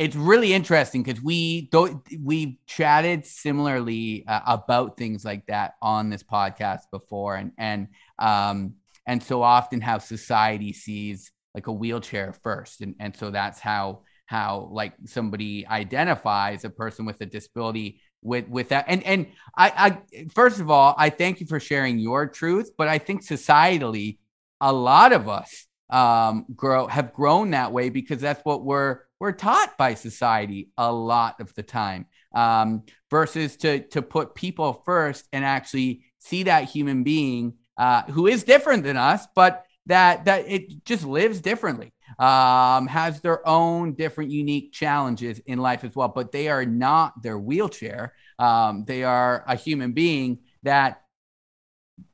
it's 0.00 0.16
really 0.16 0.54
interesting 0.54 1.02
because 1.02 1.22
we 1.22 1.68
don't, 1.70 2.02
we 2.22 2.58
chatted 2.66 3.26
similarly 3.26 4.24
uh, 4.26 4.40
about 4.46 4.96
things 4.96 5.26
like 5.26 5.44
that 5.46 5.74
on 5.82 6.08
this 6.08 6.22
podcast 6.22 6.80
before, 6.90 7.36
and 7.36 7.52
and 7.58 7.88
um 8.18 8.74
and 9.06 9.22
so 9.22 9.42
often 9.42 9.80
how 9.82 9.98
society 9.98 10.72
sees 10.72 11.32
like 11.54 11.66
a 11.66 11.72
wheelchair 11.72 12.32
first, 12.32 12.80
and 12.80 12.94
and 12.98 13.14
so 13.14 13.30
that's 13.30 13.60
how 13.60 14.00
how 14.24 14.70
like 14.72 14.94
somebody 15.04 15.66
identifies 15.66 16.64
a 16.64 16.70
person 16.70 17.04
with 17.04 17.20
a 17.20 17.26
disability 17.26 18.00
with 18.22 18.48
with 18.48 18.70
that. 18.70 18.86
And 18.88 19.04
and 19.04 19.26
I, 19.54 19.98
I 20.16 20.24
first 20.34 20.60
of 20.60 20.70
all 20.70 20.94
i 20.96 21.10
thank 21.10 21.40
you 21.40 21.46
for 21.46 21.58
sharing 21.58 21.98
your 21.98 22.26
truth 22.26 22.70
but 22.78 22.86
i 22.86 22.98
think 22.98 23.24
societally 23.24 24.18
a 24.60 24.72
lot 24.72 25.12
of 25.12 25.28
us 25.28 25.66
um 25.88 26.46
grow 26.54 26.86
have 26.86 27.12
grown 27.12 27.50
that 27.50 27.72
way 27.72 27.88
because 27.88 28.20
that's 28.20 28.44
what 28.44 28.64
we're 28.64 29.00
we're 29.20 29.32
taught 29.32 29.76
by 29.78 29.94
society 29.94 30.70
a 30.76 30.92
lot 30.92 31.40
of 31.40 31.54
the 31.54 31.62
time 31.62 32.06
um 32.34 32.82
versus 33.10 33.56
to 33.56 33.80
to 33.88 34.02
put 34.02 34.34
people 34.34 34.82
first 34.84 35.28
and 35.32 35.44
actually 35.44 36.02
see 36.18 36.44
that 36.44 36.64
human 36.64 37.02
being 37.02 37.54
uh 37.76 38.02
who 38.04 38.26
is 38.26 38.42
different 38.42 38.82
than 38.82 38.96
us 38.96 39.26
but 39.34 39.64
that 39.86 40.24
that 40.24 40.48
it 40.48 40.84
just 40.84 41.04
lives 41.04 41.40
differently 41.40 41.92
um, 42.18 42.86
has 42.86 43.20
their 43.20 43.46
own 43.48 43.94
different 43.94 44.30
unique 44.30 44.72
challenges 44.72 45.38
in 45.46 45.58
life 45.58 45.84
as 45.84 45.94
well, 45.94 46.08
but 46.08 46.32
they 46.32 46.48
are 46.48 46.66
not 46.66 47.22
their 47.22 47.38
wheelchair. 47.38 48.14
Um, 48.38 48.84
they 48.86 49.04
are 49.04 49.44
a 49.46 49.56
human 49.56 49.92
being 49.92 50.40
that 50.62 51.02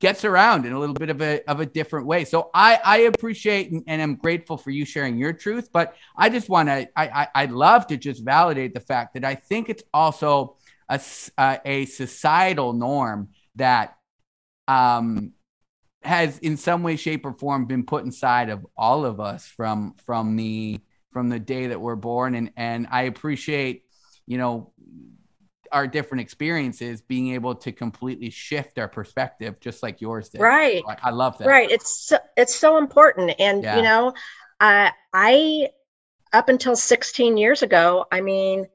gets 0.01 0.25
around 0.25 0.67
in 0.67 0.73
a 0.73 0.79
little 0.79 0.95
bit 0.95 1.11
of 1.11 1.21
a, 1.23 1.43
of 1.51 1.61
a 1.61 1.67
different 1.67 2.07
way. 2.07 2.25
So 2.25 2.51
I, 2.55 2.79
I 2.85 2.97
appreciate 2.99 3.71
and, 3.73 3.83
and 3.87 4.03
am 4.03 4.17
grateful 4.17 4.57
for 4.57 4.71
you 4.71 4.85
sharing 4.85 5.19
your 5.19 5.33
truth, 5.33 5.71
but 5.73 5.95
I 6.17 6.29
just 6.29 6.49
want 6.49 6.69
to, 6.69 6.89
I, 6.97 7.09
I, 7.09 7.29
I'd 7.35 7.51
love 7.51 7.87
to 7.89 7.97
just 7.97 8.25
validate 8.25 8.75
the 8.75 8.81
fact 8.81 9.15
that 9.15 9.25
I 9.25 9.35
think 9.35 9.69
it's 9.69 9.83
also 9.93 10.57
a, 10.89 11.01
uh, 11.39 11.59
a 11.65 11.87
societal 11.87 12.73
norm 12.73 13.29
that, 13.57 13.97
um, 14.69 15.33
has 16.03 16.39
in 16.39 16.57
some 16.57 16.83
way 16.83 16.97
shape 16.97 17.27
or 17.27 17.33
form 17.33 17.67
been 17.67 17.85
put 17.85 18.05
inside 18.05 18.49
of 18.49 18.65
all 18.77 19.05
of 19.05 19.21
us 19.21 19.47
from 19.47 19.95
from 20.05 20.37
the 20.37 20.81
from 21.13 21.29
the 21.29 21.39
day 21.39 21.69
that 21.69 21.81
we're 21.81 21.97
born 21.97 22.35
and 22.35 22.53
and 22.57 22.87
i 22.91 23.03
appreciate 23.03 23.85
you 24.27 24.39
know 24.39 24.73
our 25.73 25.87
different 25.87 26.23
experiences 26.23 27.01
being 27.01 27.35
able 27.35 27.55
to 27.55 27.73
completely 27.73 28.31
shift 28.31 28.79
our 28.79 28.89
perspective 28.89 29.59
just 29.61 29.83
like 29.83 30.01
yours 30.01 30.29
did 30.29 30.41
Right. 30.41 30.83
I, 30.89 30.97
I 31.05 31.11
love 31.11 31.39
that 31.39 31.49
Right. 31.49 31.71
It's 31.71 32.09
so, 32.09 32.19
it's 32.37 32.55
so 32.55 32.79
important, 32.79 33.35
and 33.39 33.63
Yeah. 33.63 33.77
you 33.77 33.83
know, 33.83 34.15
I, 34.61 34.93
I 35.13 35.71
up 36.33 36.49
until 36.49 36.77
16 36.77 37.37
years 37.37 37.63
ago, 37.63 38.07
I 38.11 38.21
mean, 38.21 38.67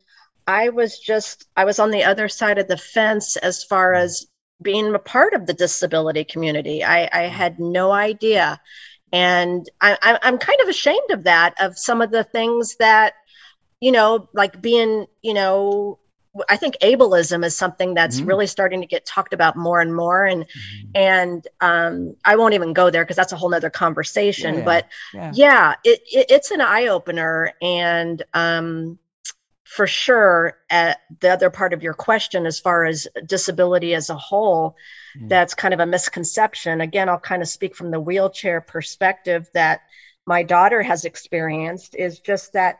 I 0.48 0.69
was 0.69 1.00
just 1.00 1.48
I 1.55 1.65
was 1.65 1.79
on 1.79 1.91
the 1.91 2.03
other 2.03 2.27
side 2.27 2.57
of 2.57 2.67
the 2.67 2.77
fence 2.77 3.38
as 3.38 3.63
far 3.63 3.93
mm-hmm. 3.93 4.03
as 4.03 4.27
being 4.62 4.93
a 4.93 5.00
part 5.00 5.33
of 5.33 5.45
the 5.45 5.53
disability 5.53 6.24
community. 6.24 6.83
I, 6.83 7.03
I 7.03 7.07
mm-hmm. 7.07 7.36
had 7.36 7.60
no 7.60 7.91
idea, 7.91 8.60
and 9.12 9.69
I, 9.79 10.19
I'm 10.21 10.38
kind 10.38 10.60
of 10.62 10.67
ashamed 10.67 11.12
of 11.12 11.24
that. 11.24 11.55
Of 11.60 11.77
some 11.77 12.01
of 12.01 12.12
the 12.12 12.24
things 12.24 12.75
that 12.77 13.13
you 13.79 13.91
know, 13.91 14.29
like 14.33 14.62
being 14.62 15.05
you 15.21 15.33
know 15.33 16.00
I 16.48 16.56
think 16.56 16.78
ableism 16.82 17.44
is 17.44 17.56
something 17.56 17.94
that's 17.94 18.20
mm-hmm. 18.20 18.28
really 18.28 18.48
starting 18.48 18.82
to 18.82 18.88
get 18.88 19.06
talked 19.06 19.34
about 19.34 19.58
more 19.58 19.82
and 19.82 19.94
more. 19.94 20.26
And 20.26 20.46
mm-hmm. 20.46 20.92
and 20.96 21.48
um, 21.60 22.16
I 22.24 22.36
won't 22.38 22.54
even 22.54 22.74
go 22.74 22.90
there 22.90 23.04
because 23.04 23.18
that's 23.18 23.34
a 23.34 23.38
whole 23.38 23.50
nother 23.50 23.70
conversation. 23.70 24.56
Yeah, 24.56 24.66
but 24.66 24.88
yeah, 25.14 25.32
yeah 25.34 25.76
it, 25.84 26.02
it, 26.12 26.26
it's 26.30 26.52
an 26.52 26.62
eye 26.62 26.88
opener. 26.88 27.54
And 27.62 28.24
um, 28.34 28.98
for 29.66 29.88
sure, 29.88 30.58
at 30.70 31.00
the 31.20 31.30
other 31.30 31.50
part 31.50 31.74
of 31.74 31.84
your 31.84 31.94
question, 31.94 32.46
as 32.46 32.60
far 32.60 32.86
as 32.86 33.08
disability 33.26 33.94
as 33.94 34.10
a 34.10 34.16
whole, 34.16 34.76
mm-hmm. 35.18 35.28
that's 35.28 35.54
kind 35.54 35.74
of 35.74 35.80
a 35.80 35.86
misconception. 35.86 36.82
Again, 36.82 37.10
I'll 37.10 37.20
kind 37.20 37.42
of 37.42 37.50
speak 37.50 37.76
from 37.76 37.92
the 37.92 38.00
wheelchair 38.00 38.62
perspective 38.62 39.50
that 39.54 39.82
my 40.26 40.44
daughter 40.44 40.82
has 40.82 41.04
experienced 41.06 41.96
is 41.96 42.20
just 42.20 42.54
that 42.54 42.80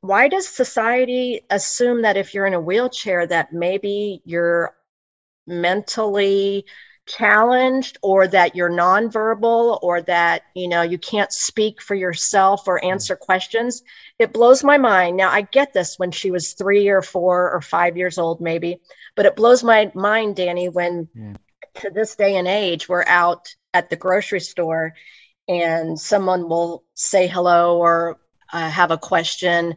why 0.00 0.28
does 0.28 0.46
society 0.48 1.40
assume 1.50 2.02
that 2.02 2.16
if 2.16 2.34
you're 2.34 2.46
in 2.46 2.54
a 2.54 2.60
wheelchair 2.60 3.26
that 3.26 3.52
maybe 3.52 4.22
you're 4.24 4.74
mentally 5.46 6.64
challenged 7.06 7.98
or 8.02 8.26
that 8.26 8.56
you're 8.56 8.70
nonverbal 8.70 9.78
or 9.80 10.02
that 10.02 10.42
you 10.54 10.66
know 10.66 10.82
you 10.82 10.98
can't 10.98 11.32
speak 11.32 11.80
for 11.80 11.94
yourself 11.94 12.66
or 12.66 12.80
mm. 12.80 12.90
answer 12.90 13.14
questions 13.14 13.84
it 14.18 14.32
blows 14.32 14.64
my 14.64 14.76
mind 14.76 15.16
now 15.16 15.30
i 15.30 15.40
get 15.40 15.72
this 15.72 16.00
when 16.00 16.10
she 16.10 16.32
was 16.32 16.54
3 16.54 16.88
or 16.88 17.02
4 17.02 17.52
or 17.52 17.60
5 17.60 17.96
years 17.96 18.18
old 18.18 18.40
maybe 18.40 18.80
but 19.14 19.24
it 19.24 19.36
blows 19.36 19.62
my 19.62 19.90
mind 19.94 20.34
danny 20.34 20.68
when 20.68 21.08
yeah. 21.14 21.34
to 21.80 21.90
this 21.90 22.16
day 22.16 22.34
and 22.34 22.48
age 22.48 22.88
we're 22.88 23.04
out 23.06 23.54
at 23.72 23.88
the 23.88 23.96
grocery 23.96 24.40
store 24.40 24.92
and 25.46 25.98
someone 25.98 26.48
will 26.48 26.82
say 26.94 27.28
hello 27.28 27.78
or 27.78 28.18
uh, 28.52 28.70
have 28.70 28.90
a 28.90 28.98
question 28.98 29.74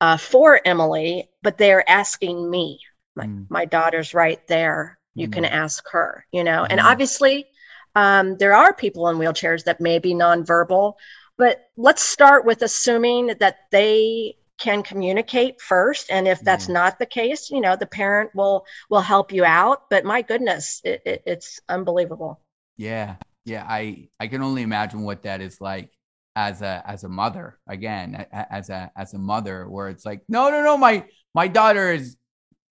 uh, 0.00 0.16
for 0.16 0.60
Emily, 0.64 1.28
but 1.42 1.58
they're 1.58 1.88
asking 1.88 2.48
me. 2.50 2.80
My, 3.16 3.26
mm. 3.26 3.46
my 3.48 3.64
daughter's 3.64 4.14
right 4.14 4.40
there. 4.46 4.98
You 5.14 5.28
mm. 5.28 5.32
can 5.32 5.44
ask 5.44 5.84
her, 5.90 6.24
you 6.32 6.44
know. 6.44 6.62
Mm. 6.62 6.66
And 6.70 6.80
obviously, 6.80 7.46
um, 7.94 8.36
there 8.36 8.54
are 8.54 8.72
people 8.72 9.08
in 9.08 9.16
wheelchairs 9.16 9.64
that 9.64 9.80
may 9.80 9.98
be 9.98 10.14
nonverbal, 10.14 10.94
but 11.36 11.66
let's 11.76 12.02
start 12.02 12.44
with 12.44 12.62
assuming 12.62 13.34
that 13.40 13.56
they 13.70 14.36
can 14.58 14.82
communicate 14.82 15.60
first 15.60 16.10
and 16.10 16.26
if 16.26 16.40
that's 16.40 16.66
mm. 16.66 16.74
not 16.74 16.98
the 16.98 17.06
case 17.06 17.48
you 17.48 17.60
know 17.60 17.76
the 17.76 17.86
parent 17.86 18.28
will 18.34 18.66
will 18.90 19.00
help 19.00 19.32
you 19.32 19.44
out 19.44 19.88
but 19.88 20.04
my 20.04 20.20
goodness 20.20 20.80
it, 20.84 21.00
it, 21.06 21.22
it's 21.26 21.60
unbelievable 21.68 22.40
yeah 22.76 23.14
yeah 23.44 23.64
i 23.68 24.08
i 24.18 24.26
can 24.26 24.42
only 24.42 24.62
imagine 24.62 25.02
what 25.02 25.22
that 25.22 25.40
is 25.40 25.60
like 25.60 25.90
as 26.38 26.62
a 26.62 26.84
as 26.86 27.02
a 27.02 27.08
mother 27.08 27.58
again 27.66 28.24
as 28.32 28.70
a 28.70 28.92
as 28.96 29.12
a 29.12 29.18
mother 29.18 29.68
where 29.68 29.88
it's 29.88 30.06
like 30.06 30.22
no 30.28 30.50
no 30.50 30.62
no 30.62 30.76
my 30.76 31.04
my 31.34 31.48
daughter 31.48 31.92
is 31.92 32.16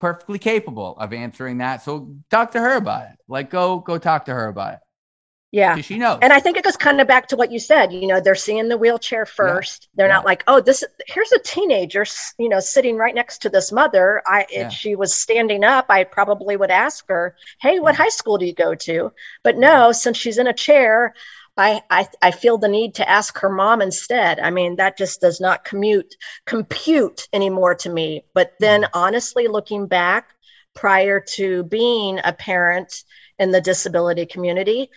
perfectly 0.00 0.38
capable 0.38 0.96
of 0.96 1.12
answering 1.12 1.58
that 1.58 1.82
so 1.82 2.14
talk 2.30 2.52
to 2.52 2.58
her 2.58 2.76
about 2.76 3.02
it 3.02 3.18
like 3.28 3.50
go 3.50 3.78
go 3.78 3.98
talk 3.98 4.24
to 4.24 4.32
her 4.32 4.48
about 4.48 4.72
it 4.72 4.80
yeah. 5.52 5.80
She 5.80 5.98
knows. 5.98 6.20
And 6.22 6.32
I 6.32 6.38
think 6.38 6.56
it 6.56 6.62
goes 6.62 6.76
kind 6.76 7.00
of 7.00 7.08
back 7.08 7.26
to 7.28 7.36
what 7.36 7.50
you 7.50 7.58
said. 7.58 7.92
You 7.92 8.06
know, 8.06 8.20
they're 8.20 8.36
seeing 8.36 8.68
the 8.68 8.78
wheelchair 8.78 9.26
first. 9.26 9.82
Yeah. 9.82 9.88
They're 9.96 10.06
yeah. 10.06 10.14
not 10.14 10.24
like, 10.24 10.44
oh, 10.46 10.60
this 10.60 10.84
here's 11.08 11.32
a 11.32 11.40
teenager, 11.40 12.06
you 12.38 12.48
know, 12.48 12.60
sitting 12.60 12.96
right 12.96 13.14
next 13.14 13.38
to 13.42 13.48
this 13.48 13.72
mother. 13.72 14.22
I 14.26 14.46
yeah. 14.48 14.68
if 14.68 14.72
she 14.72 14.94
was 14.94 15.12
standing 15.12 15.64
up, 15.64 15.86
I 15.88 16.04
probably 16.04 16.56
would 16.56 16.70
ask 16.70 17.04
her, 17.08 17.34
Hey, 17.60 17.80
what 17.80 17.96
high 17.96 18.10
school 18.10 18.38
do 18.38 18.46
you 18.46 18.54
go 18.54 18.76
to? 18.76 19.12
But 19.42 19.58
no, 19.58 19.90
since 19.90 20.16
she's 20.16 20.38
in 20.38 20.46
a 20.46 20.52
chair, 20.52 21.14
I, 21.60 21.82
I, 21.90 22.08
I 22.22 22.30
feel 22.30 22.56
the 22.56 22.68
need 22.68 22.94
to 22.94 23.08
ask 23.08 23.36
her 23.38 23.50
mom 23.50 23.82
instead. 23.82 24.40
I 24.40 24.50
mean, 24.50 24.76
that 24.76 24.96
just 24.96 25.20
does 25.20 25.40
not 25.40 25.64
commute 25.64 26.16
compute 26.46 27.28
anymore 27.32 27.74
to 27.76 27.90
me. 27.90 28.24
But 28.32 28.54
then 28.60 28.82
mm-hmm. 28.82 28.98
honestly, 28.98 29.46
looking 29.46 29.86
back 29.86 30.30
prior 30.74 31.20
to 31.20 31.64
being 31.64 32.18
a 32.24 32.32
parent 32.32 33.04
in 33.38 33.50
the 33.50 33.60
disability 33.60 34.24
community, 34.24 34.90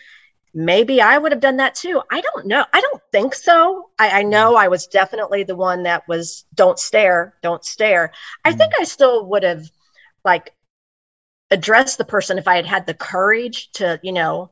maybe 0.54 1.02
I 1.02 1.18
would 1.18 1.32
have 1.32 1.40
done 1.40 1.58
that 1.58 1.74
too. 1.74 2.00
I 2.10 2.22
don't 2.22 2.46
know. 2.46 2.64
I 2.72 2.80
don't 2.80 3.02
think 3.12 3.34
so. 3.34 3.90
I, 3.98 4.20
I 4.20 4.22
know 4.22 4.50
mm-hmm. 4.50 4.64
I 4.64 4.68
was 4.68 4.86
definitely 4.86 5.44
the 5.44 5.56
one 5.56 5.82
that 5.82 6.08
was 6.08 6.46
don't 6.54 6.78
stare, 6.78 7.34
don't 7.42 7.64
stare. 7.64 8.12
I 8.42 8.50
mm-hmm. 8.50 8.58
think 8.58 8.72
I 8.80 8.84
still 8.84 9.26
would 9.26 9.42
have 9.42 9.70
like 10.24 10.54
addressed 11.50 11.98
the 11.98 12.04
person 12.06 12.38
if 12.38 12.48
I 12.48 12.56
had 12.56 12.66
had 12.66 12.86
the 12.86 12.94
courage 12.94 13.70
to, 13.72 14.00
you 14.02 14.12
know, 14.12 14.50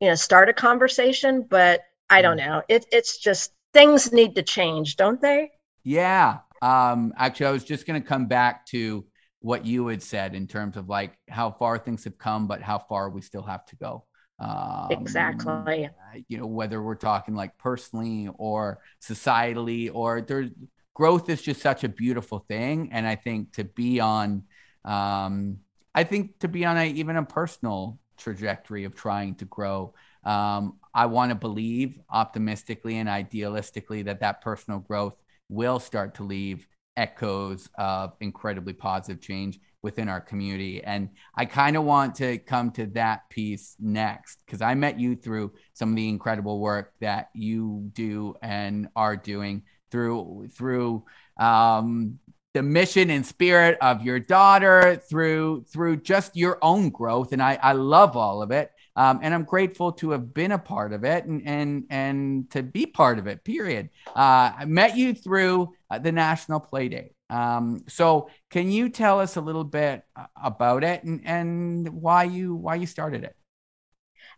you 0.00 0.08
know 0.08 0.14
start 0.14 0.48
a 0.48 0.52
conversation 0.52 1.42
but 1.48 1.80
i 2.10 2.22
don't 2.22 2.38
mm. 2.38 2.46
know. 2.46 2.62
It, 2.68 2.86
it's 2.92 3.18
just 3.18 3.52
things 3.72 4.12
need 4.12 4.34
to 4.36 4.42
change 4.42 4.96
don't 4.96 5.20
they? 5.20 5.50
Yeah 5.84 6.38
um 6.62 7.12
actually 7.18 7.46
i 7.46 7.50
was 7.50 7.64
just 7.64 7.86
going 7.86 8.00
to 8.00 8.08
come 8.08 8.26
back 8.26 8.64
to 8.66 9.04
what 9.40 9.64
you 9.64 9.86
had 9.86 10.02
said 10.02 10.34
in 10.34 10.46
terms 10.46 10.76
of 10.76 10.88
like 10.88 11.16
how 11.28 11.50
far 11.50 11.78
things 11.78 12.04
have 12.04 12.18
come 12.18 12.46
but 12.46 12.62
how 12.62 12.78
far 12.78 13.10
we 13.10 13.20
still 13.20 13.42
have 13.42 13.64
to 13.66 13.76
go. 13.76 14.04
Um, 14.38 14.88
exactly. 14.90 15.88
you 16.28 16.36
know 16.36 16.46
whether 16.46 16.82
we're 16.82 16.94
talking 16.94 17.34
like 17.34 17.56
personally 17.56 18.28
or 18.36 18.80
societally 19.00 19.90
or 19.92 20.20
there's 20.20 20.50
growth 20.92 21.30
is 21.30 21.40
just 21.40 21.62
such 21.62 21.84
a 21.84 21.88
beautiful 21.88 22.40
thing 22.40 22.90
and 22.92 23.06
i 23.06 23.14
think 23.14 23.54
to 23.54 23.64
be 23.64 23.98
on 23.98 24.42
um 24.84 25.58
i 25.94 26.04
think 26.04 26.38
to 26.40 26.48
be 26.48 26.66
on 26.66 26.76
a 26.76 26.86
even 26.86 27.16
a 27.16 27.24
personal 27.24 27.98
trajectory 28.16 28.84
of 28.84 28.94
trying 28.94 29.34
to 29.36 29.44
grow. 29.44 29.94
Um, 30.24 30.78
I 30.94 31.06
want 31.06 31.30
to 31.30 31.34
believe 31.34 31.98
optimistically 32.10 32.98
and 32.98 33.08
idealistically 33.08 34.04
that 34.06 34.20
that 34.20 34.40
personal 34.40 34.80
growth 34.80 35.14
will 35.48 35.78
start 35.78 36.14
to 36.16 36.24
leave 36.24 36.66
echoes 36.96 37.68
of 37.78 38.14
incredibly 38.20 38.72
positive 38.72 39.20
change 39.20 39.60
within 39.82 40.08
our 40.08 40.20
community. 40.20 40.82
And 40.82 41.10
I 41.36 41.44
kind 41.44 41.76
of 41.76 41.84
want 41.84 42.16
to 42.16 42.38
come 42.38 42.72
to 42.72 42.86
that 42.86 43.28
piece 43.30 43.76
next 43.78 44.38
because 44.44 44.60
I 44.60 44.74
met 44.74 44.98
you 44.98 45.14
through 45.14 45.52
some 45.74 45.90
of 45.90 45.96
the 45.96 46.08
incredible 46.08 46.58
work 46.58 46.92
that 47.00 47.28
you 47.34 47.90
do 47.92 48.34
and 48.42 48.88
are 48.96 49.16
doing 49.16 49.62
through 49.90 50.48
through 50.52 51.04
um, 51.38 52.18
the 52.56 52.62
mission 52.62 53.10
and 53.10 53.26
spirit 53.26 53.76
of 53.82 54.00
your 54.00 54.18
daughter 54.18 54.96
through 55.10 55.62
through 55.70 55.98
just 55.98 56.34
your 56.34 56.56
own 56.62 56.88
growth. 56.88 57.32
And 57.34 57.42
i 57.42 57.58
i 57.62 57.72
love 57.72 58.16
all 58.16 58.40
of 58.40 58.50
it. 58.50 58.72
Um, 58.96 59.20
and 59.22 59.34
i'm 59.34 59.44
grateful 59.44 59.92
to 60.00 60.12
have 60.12 60.32
been 60.32 60.52
a 60.52 60.58
part 60.58 60.94
of 60.94 61.04
it 61.04 61.26
and 61.26 61.46
and 61.46 61.84
and 61.90 62.50
to 62.52 62.62
be 62.62 62.86
part 62.86 63.18
of 63.18 63.26
it 63.26 63.44
period. 63.44 63.90
Uh, 64.08 64.52
i 64.60 64.64
met 64.64 64.96
you 64.96 65.12
through 65.12 65.74
uh, 65.90 65.98
the 65.98 66.12
national 66.12 66.60
play 66.60 66.88
date 66.88 67.12
um, 67.28 67.84
so 67.88 68.30
can 68.50 68.70
you 68.70 68.88
tell 68.88 69.20
us 69.20 69.36
a 69.36 69.40
little 69.42 69.64
bit 69.64 70.02
uh, 70.16 70.24
about 70.42 70.82
it 70.82 71.04
and 71.04 71.20
and 71.26 71.88
why 71.90 72.24
you 72.24 72.54
why 72.54 72.76
you 72.76 72.86
started 72.86 73.22
it 73.22 73.36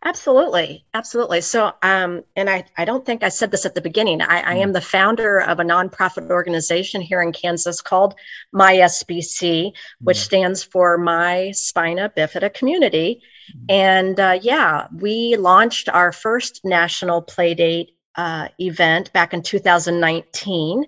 Absolutely. 0.04 0.84
Absolutely. 0.94 1.40
So, 1.40 1.72
um, 1.82 2.22
and 2.36 2.48
I, 2.48 2.64
I 2.76 2.84
don't 2.84 3.04
think 3.04 3.24
I 3.24 3.30
said 3.30 3.50
this 3.50 3.66
at 3.66 3.74
the 3.74 3.80
beginning. 3.80 4.22
I, 4.22 4.40
I 4.40 4.54
am 4.54 4.70
mm. 4.70 4.74
the 4.74 4.80
founder 4.80 5.40
of 5.40 5.58
a 5.58 5.64
nonprofit 5.64 6.30
organization 6.30 7.00
here 7.00 7.20
in 7.20 7.32
Kansas 7.32 7.80
called 7.80 8.14
MySBC, 8.54 9.72
which 10.00 10.18
mm. 10.18 10.22
stands 10.22 10.62
for 10.62 10.98
My 10.98 11.50
Spina 11.50 12.12
Bifida 12.16 12.52
Community. 12.54 13.22
Mm. 13.52 13.72
And 13.74 14.20
uh, 14.20 14.38
yeah, 14.40 14.86
we 14.94 15.36
launched 15.36 15.88
our 15.88 16.12
first 16.12 16.60
national 16.64 17.22
playdate 17.22 17.88
uh, 18.14 18.48
event 18.60 19.12
back 19.12 19.34
in 19.34 19.42
2019. 19.42 20.84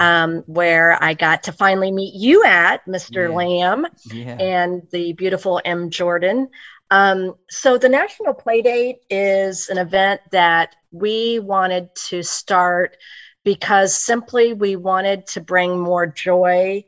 Um, 0.00 0.42
where 0.46 1.02
I 1.02 1.14
got 1.14 1.44
to 1.44 1.52
finally 1.52 1.90
meet 1.90 2.12
you 2.12 2.44
at, 2.44 2.84
Mr. 2.84 3.26
Yeah. 3.26 3.34
Lamb, 3.34 3.86
yeah. 4.12 4.36
and 4.36 4.82
the 4.92 5.14
beautiful 5.14 5.62
M. 5.64 5.88
Jordan. 5.88 6.48
Um, 6.90 7.34
so 7.50 7.76
the 7.76 7.88
National 7.88 8.34
Playdate 8.34 8.98
is 9.10 9.68
an 9.68 9.78
event 9.78 10.22
that 10.30 10.74
we 10.90 11.38
wanted 11.38 11.94
to 12.08 12.22
start 12.22 12.96
because 13.44 13.94
simply 13.94 14.54
we 14.54 14.76
wanted 14.76 15.26
to 15.26 15.40
bring 15.40 15.78
more 15.78 16.06
joy 16.06 16.84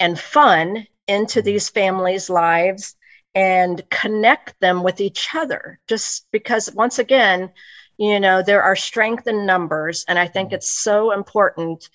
and 0.00 0.18
fun 0.18 0.86
into 1.06 1.38
mm-hmm. 1.38 1.46
these 1.46 1.68
families' 1.68 2.30
lives 2.30 2.96
and 3.34 3.82
connect 3.90 4.58
them 4.60 4.82
with 4.82 5.00
each 5.00 5.28
other. 5.34 5.80
Just 5.88 6.26
because, 6.30 6.72
once 6.74 6.98
again, 6.98 7.50
you 7.96 8.20
know, 8.20 8.42
there 8.42 8.62
are 8.62 8.76
strength 8.76 9.26
in 9.26 9.46
numbers. 9.46 10.04
And 10.08 10.18
I 10.18 10.26
think 10.26 10.48
mm-hmm. 10.48 10.56
it's 10.56 10.68
so 10.68 11.12
important 11.12 11.88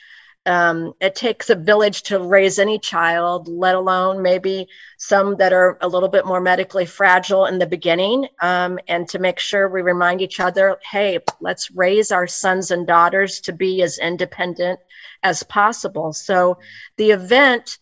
um, 0.49 0.93
it 0.99 1.13
takes 1.13 1.51
a 1.51 1.55
village 1.55 2.01
to 2.03 2.19
raise 2.19 2.57
any 2.57 2.79
child, 2.79 3.47
let 3.47 3.75
alone 3.75 4.23
maybe 4.23 4.67
some 4.97 5.35
that 5.37 5.53
are 5.53 5.77
a 5.81 5.87
little 5.87 6.09
bit 6.09 6.25
more 6.25 6.41
medically 6.41 6.87
fragile 6.87 7.45
in 7.45 7.59
the 7.59 7.67
beginning. 7.67 8.27
Um, 8.41 8.79
and 8.87 9.07
to 9.09 9.19
make 9.19 9.37
sure 9.37 9.69
we 9.69 9.83
remind 9.83 10.21
each 10.21 10.39
other 10.39 10.79
hey, 10.91 11.19
let's 11.39 11.69
raise 11.69 12.11
our 12.11 12.25
sons 12.25 12.71
and 12.71 12.87
daughters 12.87 13.41
to 13.41 13.53
be 13.53 13.83
as 13.83 13.99
independent 13.99 14.79
as 15.21 15.43
possible. 15.43 16.13
So 16.13 16.57
the 16.97 17.11
event 17.11 17.77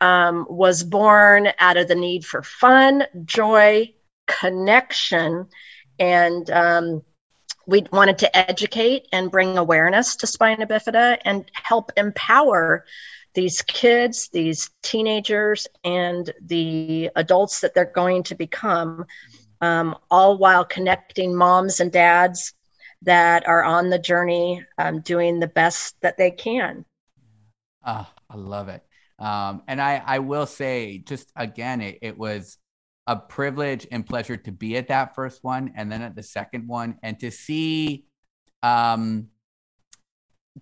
um, 0.00 0.44
was 0.50 0.82
born 0.82 1.48
out 1.60 1.76
of 1.76 1.86
the 1.86 1.94
need 1.94 2.26
for 2.26 2.42
fun, 2.42 3.04
joy, 3.24 3.94
connection, 4.26 5.46
and 6.00 6.50
um, 6.50 7.02
we 7.68 7.84
wanted 7.92 8.16
to 8.16 8.36
educate 8.36 9.06
and 9.12 9.30
bring 9.30 9.58
awareness 9.58 10.16
to 10.16 10.26
spina 10.26 10.66
bifida 10.66 11.18
and 11.26 11.50
help 11.52 11.92
empower 11.98 12.86
these 13.34 13.60
kids, 13.60 14.30
these 14.32 14.70
teenagers, 14.82 15.66
and 15.84 16.32
the 16.46 17.10
adults 17.14 17.60
that 17.60 17.74
they're 17.74 17.92
going 17.94 18.22
to 18.22 18.34
become, 18.34 19.04
um, 19.60 19.94
all 20.10 20.38
while 20.38 20.64
connecting 20.64 21.36
moms 21.36 21.80
and 21.80 21.92
dads 21.92 22.54
that 23.02 23.46
are 23.46 23.62
on 23.62 23.90
the 23.90 23.98
journey 23.98 24.64
um, 24.78 25.00
doing 25.02 25.38
the 25.38 25.46
best 25.46 25.94
that 26.00 26.16
they 26.16 26.30
can. 26.30 26.86
Ah, 27.84 28.10
I 28.30 28.36
love 28.36 28.68
it. 28.70 28.82
Um, 29.18 29.62
and 29.68 29.78
I, 29.78 30.02
I 30.04 30.20
will 30.20 30.46
say, 30.46 30.98
just 30.98 31.30
again, 31.36 31.82
it, 31.82 31.98
it 32.00 32.16
was 32.16 32.56
a 33.08 33.16
privilege 33.16 33.86
and 33.90 34.06
pleasure 34.06 34.36
to 34.36 34.52
be 34.52 34.76
at 34.76 34.88
that 34.88 35.14
first 35.14 35.42
one 35.42 35.72
and 35.74 35.90
then 35.90 36.02
at 36.02 36.14
the 36.14 36.22
second 36.22 36.68
one 36.68 36.98
and 37.02 37.18
to 37.18 37.30
see 37.30 38.04
um 38.62 39.28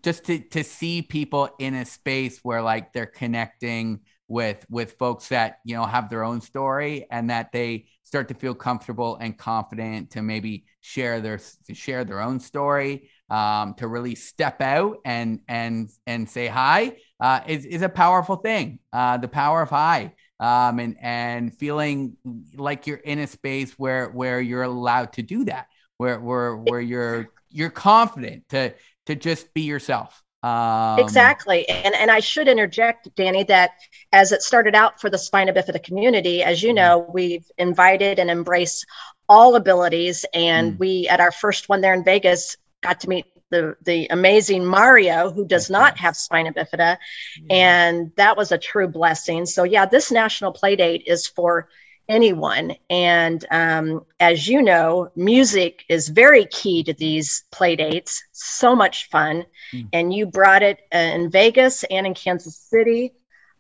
just 0.03 0.25
to 0.25 0.39
to 0.39 0.63
see 0.63 1.03
people 1.03 1.51
in 1.59 1.75
a 1.75 1.85
space 1.85 2.39
where 2.45 2.63
like 2.63 2.93
they're 2.93 3.05
connecting 3.05 4.01
with 4.29 4.65
with 4.71 4.93
folks 4.93 5.29
that 5.29 5.59
you 5.65 5.75
know 5.75 5.85
have 5.85 6.09
their 6.09 6.23
own 6.23 6.41
story 6.41 7.07
and 7.11 7.31
that 7.31 7.51
they 7.53 7.87
start 8.05 8.29
to 8.29 8.35
feel 8.35 8.55
comfortable 8.55 9.17
and 9.17 9.37
confident 9.37 10.11
to 10.11 10.23
maybe 10.23 10.67
share 10.81 11.21
their 11.21 11.41
share 11.73 12.05
their 12.05 12.21
own 12.21 12.39
story 12.39 13.11
um, 13.29 13.75
to 13.75 13.89
really 13.89 14.15
step 14.15 14.61
out 14.61 14.99
and 15.05 15.41
and 15.49 15.91
and 16.07 16.31
say 16.31 16.47
hi 16.47 16.97
uh, 17.19 17.41
is 17.49 17.65
is 17.65 17.83
a 17.83 17.89
powerful 17.89 18.37
thing. 18.37 18.79
Uh, 18.93 19.17
the 19.17 19.29
power 19.29 19.63
of 19.63 19.71
hi 19.71 20.13
um, 20.41 20.79
and 20.79 20.97
and 21.01 21.55
feeling 21.57 22.17
like 22.55 22.87
you're 22.87 22.99
in 22.99 23.19
a 23.19 23.27
space 23.27 23.73
where 23.73 24.09
where 24.09 24.41
you're 24.41 24.63
allowed 24.63 25.13
to 25.15 25.23
do 25.23 25.45
that, 25.45 25.69
where 25.97 26.21
where 26.21 26.57
where 26.57 26.81
you're 26.81 27.31
you're 27.49 27.71
confident 27.71 28.49
to 28.51 28.75
to 29.07 29.15
just 29.15 29.53
be 29.55 29.63
yourself. 29.63 30.23
Um, 30.43 30.99
exactly, 30.99 31.69
and 31.69 31.95
and 31.95 32.11
I 32.11 32.21
should 32.21 32.49
interject, 32.49 33.09
Danny, 33.17 33.43
that 33.45 33.71
as 34.13 34.33
it 34.33 34.43
started 34.43 34.75
out 34.75 35.01
for 35.01 35.11
the 35.11 35.19
spina 35.19 35.53
bifida 35.53 35.83
community, 35.83 36.43
as 36.43 36.63
you 36.63 36.71
mm-hmm. 36.71 36.77
know, 36.77 37.11
we've 37.13 37.51
invited 37.59 38.19
and 38.19 38.31
embraced 38.31 38.87
all 39.29 39.57
abilities, 39.57 40.25
and 40.35 40.75
mm. 40.75 40.79
we 40.79 41.09
at 41.09 41.21
our 41.21 41.33
first 41.33 41.69
one 41.69 41.81
there 41.81 41.95
in 41.95 42.05
Vegas 42.05 42.57
got 42.83 43.01
to 43.01 43.09
meet 43.09 43.27
the 43.51 43.77
the 43.83 44.07
amazing 44.09 44.65
Mario, 44.65 45.31
who 45.31 45.47
does 45.47 45.71
not 45.71 45.99
have 45.99 46.17
spina 46.17 46.53
bifida, 46.53 46.97
yeah. 47.41 47.47
and 47.51 48.13
that 48.17 48.37
was 48.37 48.53
a 48.53 48.59
true 48.59 48.89
blessing. 48.89 49.47
So 49.47 49.63
yeah, 49.65 49.87
this 49.87 50.11
national 50.11 50.53
play 50.53 50.77
date 50.77 51.05
is 51.07 51.27
for 51.27 51.69
anyone, 52.09 52.75
and 52.91 53.45
um, 53.51 54.05
as 54.21 54.49
you 54.49 54.63
know, 54.63 55.11
music 55.17 55.85
is 55.89 56.09
very 56.09 56.47
key 56.47 56.83
to 56.85 56.93
these 56.93 57.45
play 57.51 57.77
dates. 57.77 58.25
So 58.33 58.75
much 58.75 59.09
fun, 59.11 59.45
mm. 59.73 59.89
and 59.93 60.13
you 60.13 60.27
brought 60.27 60.63
it 60.63 60.81
uh, 60.93 60.99
in 60.99 61.31
Vegas 61.31 61.85
and 61.85 62.07
in 62.07 62.15
Kansas 62.15 62.57
City. 62.57 63.13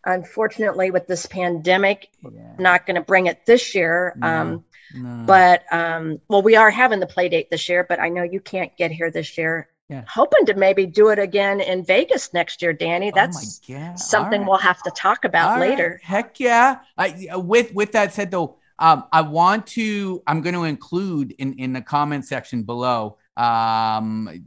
Unfortunately, 0.05 0.92
with 0.92 1.09
this 1.09 1.27
pandemic, 1.27 2.09
yeah. 2.22 2.55
not 2.61 2.87
going 2.87 2.94
to 2.94 3.01
bring 3.01 3.27
it 3.27 3.44
this 3.44 3.75
year. 3.75 4.14
No. 4.16 4.29
Um, 4.29 4.64
no. 4.94 5.25
But 5.27 5.64
um, 5.72 6.20
well, 6.29 6.42
we 6.42 6.55
are 6.55 6.70
having 6.70 7.01
the 7.01 7.09
play 7.09 7.29
date 7.29 7.51
this 7.51 7.68
year, 7.68 7.85
but 7.88 7.99
I 7.99 8.09
know 8.09 8.22
you 8.22 8.40
can't 8.40 8.77
get 8.77 8.92
here 8.92 9.11
this 9.11 9.37
year 9.37 9.68
yeah. 9.88 10.05
hoping 10.09 10.46
to 10.46 10.55
maybe 10.55 10.87
do 10.87 11.09
it 11.09 11.18
again 11.18 11.61
in 11.61 11.85
Vegas 11.85 12.33
next 12.33 12.61
year, 12.62 12.72
Danny. 12.72 13.11
Oh 13.12 13.14
That's 13.14 13.61
oh 13.70 13.92
something 13.96 14.40
right. 14.40 14.49
we'll 14.49 14.59
have 14.59 14.83
to 14.83 14.90
talk 14.90 15.25
about 15.25 15.55
All 15.55 15.61
later. 15.61 16.01
Right. 16.03 16.03
Heck 16.03 16.40
yeah! 16.40 16.81
I, 16.99 17.29
with 17.37 17.72
with 17.72 17.92
that 17.92 18.12
said, 18.12 18.31
though, 18.31 18.57
um, 18.79 19.05
I 19.12 19.20
want 19.22 19.66
to. 19.68 20.22
I'm 20.27 20.40
going 20.42 20.55
to 20.55 20.64
include 20.64 21.33
in 21.38 21.55
in 21.55 21.72
the 21.72 21.83
comment 21.83 22.25
section 22.25 22.62
below 22.62 23.18
um, 23.37 24.44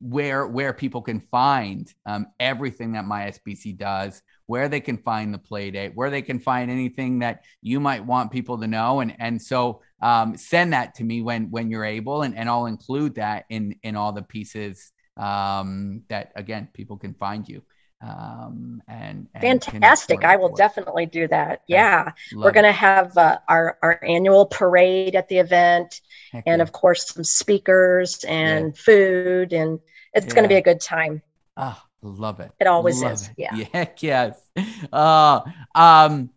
where 0.00 0.46
where 0.46 0.72
people 0.72 1.02
can 1.02 1.20
find 1.20 1.92
um, 2.06 2.26
everything 2.40 2.92
that 2.92 3.04
MySBC 3.04 3.76
does, 3.76 4.22
where 4.50 4.68
they 4.68 4.80
can 4.80 4.98
find 4.98 5.32
the 5.32 5.38
play 5.38 5.70
date, 5.70 5.92
where 5.94 6.10
they 6.10 6.22
can 6.22 6.40
find 6.40 6.72
anything 6.72 7.20
that 7.20 7.44
you 7.62 7.78
might 7.78 8.04
want 8.04 8.32
people 8.32 8.58
to 8.58 8.66
know, 8.66 8.98
and 8.98 9.14
and 9.20 9.40
so 9.40 9.80
um, 10.02 10.36
send 10.36 10.72
that 10.72 10.96
to 10.96 11.04
me 11.04 11.22
when 11.22 11.52
when 11.52 11.70
you're 11.70 11.84
able, 11.84 12.22
and, 12.22 12.36
and 12.36 12.48
I'll 12.48 12.66
include 12.66 13.14
that 13.14 13.44
in 13.48 13.76
in 13.84 13.94
all 13.94 14.10
the 14.10 14.22
pieces 14.22 14.90
um, 15.16 16.02
that 16.08 16.32
again 16.34 16.68
people 16.74 16.96
can 16.96 17.14
find 17.14 17.48
you. 17.48 17.62
Um, 18.02 18.82
and, 18.88 19.28
and 19.34 19.62
fantastic! 19.62 20.24
I 20.24 20.34
will 20.34 20.52
definitely 20.52 21.06
do 21.06 21.28
that. 21.28 21.62
Yeah, 21.68 22.10
we're 22.34 22.50
going 22.50 22.64
to 22.64 22.72
have 22.72 23.16
uh, 23.16 23.38
our 23.48 23.78
our 23.82 24.02
annual 24.02 24.46
parade 24.46 25.14
at 25.14 25.28
the 25.28 25.38
event, 25.38 26.00
Heck 26.32 26.42
and 26.44 26.58
yeah. 26.58 26.62
of 26.64 26.72
course 26.72 27.06
some 27.06 27.22
speakers 27.22 28.24
and 28.24 28.74
yeah. 28.74 28.82
food, 28.82 29.52
and 29.52 29.78
it's 30.12 30.26
yeah. 30.26 30.34
going 30.34 30.42
to 30.42 30.48
be 30.48 30.56
a 30.56 30.62
good 30.62 30.80
time. 30.80 31.22
Ah, 31.56 31.86
love 32.02 32.40
it. 32.40 32.50
It 32.60 32.66
always 32.66 33.02
love 33.02 33.12
is. 33.12 33.28
It. 33.36 33.48
Yeah. 33.52 33.64
Heck 33.72 34.02
yes. 34.02 34.40
Uh, 34.92 35.40
um, 35.74 36.30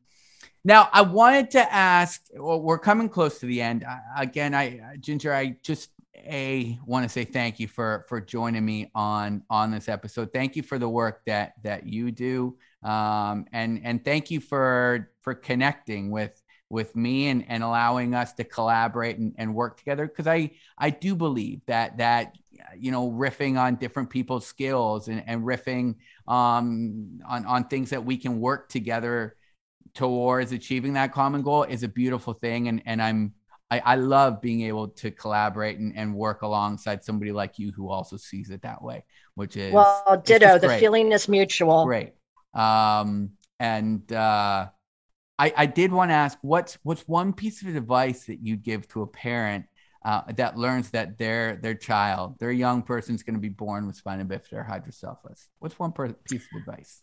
now, 0.65 0.89
I 0.93 1.01
wanted 1.01 1.51
to 1.51 1.73
ask. 1.73 2.21
Well, 2.33 2.61
we're 2.61 2.79
coming 2.79 3.09
close 3.09 3.39
to 3.39 3.45
the 3.45 3.61
end. 3.61 3.83
I, 3.83 4.23
again, 4.23 4.55
I 4.55 4.97
Ginger, 4.99 5.33
I 5.33 5.57
just 5.61 5.89
a 6.25 6.79
want 6.85 7.03
to 7.03 7.09
say 7.09 7.25
thank 7.25 7.59
you 7.59 7.67
for 7.67 8.05
for 8.07 8.21
joining 8.21 8.63
me 8.63 8.89
on 8.95 9.43
on 9.49 9.71
this 9.71 9.89
episode. 9.89 10.31
Thank 10.31 10.55
you 10.55 10.63
for 10.63 10.79
the 10.79 10.87
work 10.87 11.21
that 11.25 11.53
that 11.63 11.85
you 11.85 12.11
do, 12.11 12.57
um, 12.83 13.45
and 13.51 13.81
and 13.83 14.03
thank 14.03 14.31
you 14.31 14.39
for 14.39 15.11
for 15.21 15.33
connecting 15.33 16.11
with 16.11 16.41
with 16.69 16.95
me 16.95 17.27
and 17.27 17.45
and 17.49 17.63
allowing 17.63 18.15
us 18.15 18.33
to 18.33 18.43
collaborate 18.43 19.17
and, 19.17 19.33
and 19.37 19.53
work 19.53 19.77
together. 19.77 20.07
Because 20.07 20.27
I 20.27 20.51
I 20.77 20.89
do 20.91 21.15
believe 21.15 21.61
that 21.67 21.97
that 21.97 22.37
you 22.77 22.91
know 22.91 23.09
riffing 23.09 23.59
on 23.59 23.75
different 23.75 24.09
people's 24.09 24.45
skills 24.45 25.07
and, 25.07 25.23
and 25.27 25.43
riffing 25.43 25.95
um, 26.27 27.19
on 27.27 27.45
on 27.45 27.67
things 27.67 27.89
that 27.89 28.03
we 28.03 28.17
can 28.17 28.39
work 28.39 28.69
together 28.69 29.35
towards 29.93 30.51
achieving 30.51 30.93
that 30.93 31.11
common 31.11 31.41
goal 31.41 31.63
is 31.63 31.83
a 31.83 31.87
beautiful 31.87 32.33
thing. 32.33 32.67
And, 32.67 32.81
and 32.85 33.01
I'm, 33.01 33.33
I, 33.69 33.79
I 33.79 33.95
love 33.95 34.41
being 34.41 34.61
able 34.61 34.89
to 34.89 35.11
collaborate 35.11 35.77
and, 35.77 35.95
and 35.95 36.15
work 36.15 36.41
alongside 36.41 37.03
somebody 37.03 37.31
like 37.31 37.59
you 37.59 37.71
who 37.71 37.89
also 37.89 38.17
sees 38.17 38.49
it 38.49 38.61
that 38.63 38.81
way, 38.81 39.05
which 39.35 39.55
is 39.55 39.73
well, 39.73 40.21
ditto. 40.23 40.57
The 40.57 40.69
feeling 40.79 41.11
is 41.11 41.27
mutual. 41.27 41.85
Great. 41.85 42.13
Um, 42.53 43.31
and, 43.59 44.11
uh, 44.11 44.67
I, 45.39 45.53
I 45.57 45.65
did 45.65 45.91
want 45.91 46.11
to 46.11 46.15
ask 46.15 46.37
what's 46.41 46.77
what's 46.83 47.01
one 47.07 47.33
piece 47.33 47.63
of 47.63 47.75
advice 47.75 48.25
that 48.25 48.39
you'd 48.39 48.61
give 48.61 48.87
to 48.89 49.01
a 49.01 49.07
parent 49.07 49.65
uh, 50.05 50.21
that 50.35 50.57
learns 50.57 50.89
that 50.91 51.17
their 51.17 51.57
their 51.57 51.75
child, 51.75 52.37
their 52.39 52.51
young 52.51 52.81
person 52.81 53.15
is 53.15 53.23
going 53.23 53.35
to 53.35 53.39
be 53.39 53.49
born 53.49 53.87
with 53.87 53.95
spina 53.95 54.25
bifida 54.25 54.53
or 54.53 54.63
hydrocephalus? 54.63 55.47
What's 55.59 55.79
one 55.79 55.91
per- 55.91 56.13
piece 56.13 56.45
of 56.53 56.61
advice? 56.61 57.01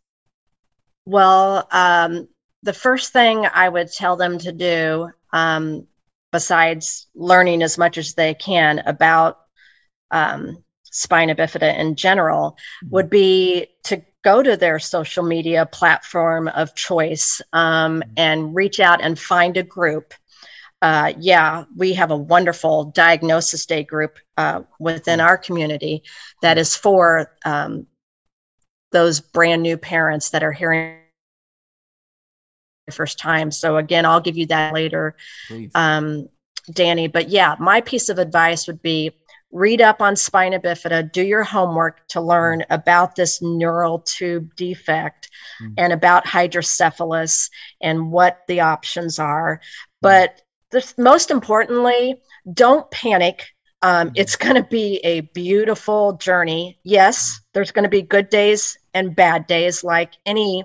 Well, 1.07 1.67
um, 1.71 2.29
the 2.63 2.73
first 2.73 3.13
thing 3.13 3.47
I 3.53 3.69
would 3.69 3.91
tell 3.91 4.17
them 4.17 4.39
to 4.39 4.53
do, 4.53 5.11
um, 5.33 5.87
besides 6.31 7.09
learning 7.15 7.63
as 7.63 7.79
much 7.79 7.99
as 7.99 8.15
they 8.15 8.35
can 8.35 8.81
about 8.81 9.41
um, 10.11 10.63
spina 10.85 11.35
bifida 11.35 11.79
in 11.79 11.97
general, 11.97 12.53
mm-hmm. 12.85 12.95
would 12.95 13.11
be 13.11 13.69
to 13.85 14.03
go 14.23 14.43
to 14.43 14.57
their 14.57 14.79
social 14.79 15.25
media 15.25 15.65
platform 15.65 16.49
of 16.49 16.75
choice 16.75 17.41
um, 17.53 18.01
mm-hmm. 18.01 18.13
and 18.17 18.55
reach 18.55 18.81
out 18.81 19.01
and 19.03 19.19
find 19.19 19.57
a 19.57 19.63
group. 19.63 20.15
Uh, 20.83 21.13
yeah, 21.19 21.65
we 21.77 21.93
have 21.93 22.11
a 22.11 22.17
wonderful 22.17 22.85
diagnosis 22.85 23.67
day 23.67 23.85
group 23.85 24.19
uh, 24.37 24.63
within 24.79 25.19
mm-hmm. 25.19 25.27
our 25.29 25.37
community 25.37 26.03
that 26.41 26.57
is 26.57 26.75
for 26.75 27.37
um, 27.45 27.87
those 28.93 29.21
brand 29.21 29.63
new 29.63 29.77
parents 29.77 30.31
that 30.31 30.43
are 30.43 30.53
hearing 30.53 30.97
the 32.87 32.93
first 32.93 33.19
time. 33.19 33.51
So 33.51 33.77
again, 33.77 34.07
I'll 34.07 34.21
give 34.21 34.37
you 34.37 34.47
that 34.47 34.73
later, 34.73 35.17
um, 35.75 36.29
Danny. 36.73 37.09
But 37.09 37.29
yeah, 37.29 37.57
my 37.59 37.81
piece 37.83 38.09
of 38.09 38.19
advice 38.19 38.67
would 38.67 38.83
be 38.83 39.13
read 39.53 39.81
up 39.81 40.01
on 40.01 40.15
spina 40.17 40.61
bifida, 40.61 41.11
do 41.11 41.23
your 41.23 41.43
homework 41.43 42.07
to 42.09 42.21
learn 42.21 42.65
about 42.71 43.17
this 43.17 43.43
neural 43.43 43.99
tube 44.01 44.55
defect 44.55 45.29
mm-hmm. 45.61 45.75
and 45.77 45.93
about 45.93 46.27
hydrocephalus 46.27 47.51
and 47.81 48.11
what 48.13 48.43
the 48.47 48.61
options 48.61 49.19
are. 49.19 49.57
Mm-hmm. 49.57 49.99
But 50.03 50.43
this, 50.71 50.97
most 50.99 51.31
importantly, 51.31 52.21
don't 52.53 52.91
panic. 52.91 53.47
Um, 53.83 54.09
mm-hmm. 54.09 54.15
It's 54.17 54.37
going 54.37 54.57
to 54.57 54.69
be 54.69 54.99
a 55.05 55.21
beautiful 55.21 56.15
journey. 56.15 56.79
Yes, 56.85 57.41
there's 57.55 57.73
going 57.73 57.85
to 57.85 57.89
be 57.89 58.03
good 58.03 58.29
days 58.29 58.79
and 58.95 59.17
bad 59.17 59.47
days 59.47 59.85
like 59.85 60.15
any 60.27 60.65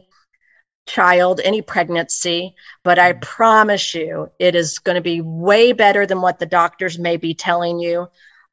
child, 0.86 1.42
any 1.44 1.62
pregnancy, 1.62 2.56
but 2.84 3.00
I 3.00 3.14
promise 3.14 3.96
you 3.96 4.30
it 4.40 4.56
is 4.56 4.80
going 4.80 4.96
to 4.96 5.02
be 5.02 5.22
way 5.22 5.72
better 5.72 6.06
than 6.06 6.22
what 6.22 6.40
the 6.40 6.46
doctors 6.46 7.00
may 7.00 7.18
be 7.18 7.34
telling 7.34 7.80
you. 7.80 8.08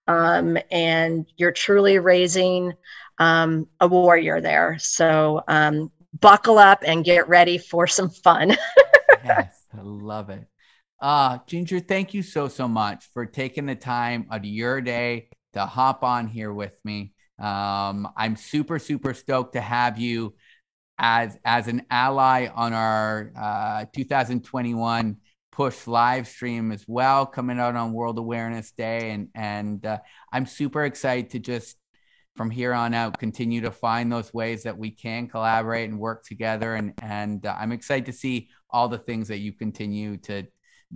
Um, 0.08 0.58
and 0.70 1.26
you're 1.36 1.52
truly 1.52 1.98
raising 1.98 2.72
um, 3.18 3.68
a 3.80 3.86
warrior 3.86 4.40
there. 4.40 4.76
So 4.78 5.42
um, 5.46 5.92
buckle 6.20 6.58
up 6.58 6.82
and 6.84 7.04
get 7.04 7.28
ready 7.28 7.58
for 7.58 7.86
some 7.86 8.10
fun. 8.10 8.56
yes, 9.24 9.64
I 9.76 9.82
love 9.82 10.30
it. 10.30 10.46
Uh, 11.02 11.38
Ginger, 11.48 11.80
thank 11.80 12.14
you 12.14 12.22
so, 12.22 12.46
so 12.46 12.68
much 12.68 13.08
for 13.12 13.26
taking 13.26 13.66
the 13.66 13.74
time 13.74 14.24
out 14.30 14.38
of 14.38 14.44
your 14.44 14.80
day 14.80 15.28
to 15.52 15.66
hop 15.66 16.04
on 16.04 16.28
here 16.28 16.52
with 16.52 16.78
me. 16.84 17.12
Um, 17.40 18.08
I'm 18.16 18.36
super, 18.36 18.78
super 18.78 19.12
stoked 19.12 19.54
to 19.54 19.60
have 19.60 19.98
you 19.98 20.36
as 20.98 21.36
as 21.44 21.66
an 21.66 21.82
ally 21.90 22.46
on 22.54 22.72
our 22.72 23.32
uh, 23.36 23.84
2021 23.92 25.16
push 25.50 25.88
live 25.88 26.28
stream 26.28 26.70
as 26.70 26.84
well, 26.86 27.26
coming 27.26 27.58
out 27.58 27.74
on 27.74 27.92
World 27.92 28.18
Awareness 28.18 28.70
Day, 28.70 29.10
and 29.10 29.28
and 29.34 29.84
uh, 29.84 29.98
I'm 30.32 30.46
super 30.46 30.84
excited 30.84 31.30
to 31.30 31.40
just 31.40 31.76
from 32.36 32.48
here 32.48 32.72
on 32.72 32.94
out 32.94 33.18
continue 33.18 33.62
to 33.62 33.72
find 33.72 34.12
those 34.12 34.32
ways 34.32 34.62
that 34.62 34.78
we 34.78 34.92
can 34.92 35.26
collaborate 35.26 35.90
and 35.90 35.98
work 35.98 36.24
together 36.24 36.76
and 36.76 36.94
and 37.02 37.44
uh, 37.44 37.54
i'm 37.60 37.72
excited 37.72 38.06
to 38.06 38.12
see 38.12 38.48
all 38.70 38.88
the 38.88 38.96
things 38.96 39.28
that 39.28 39.40
you 39.40 39.52
continue 39.52 40.16
to 40.16 40.42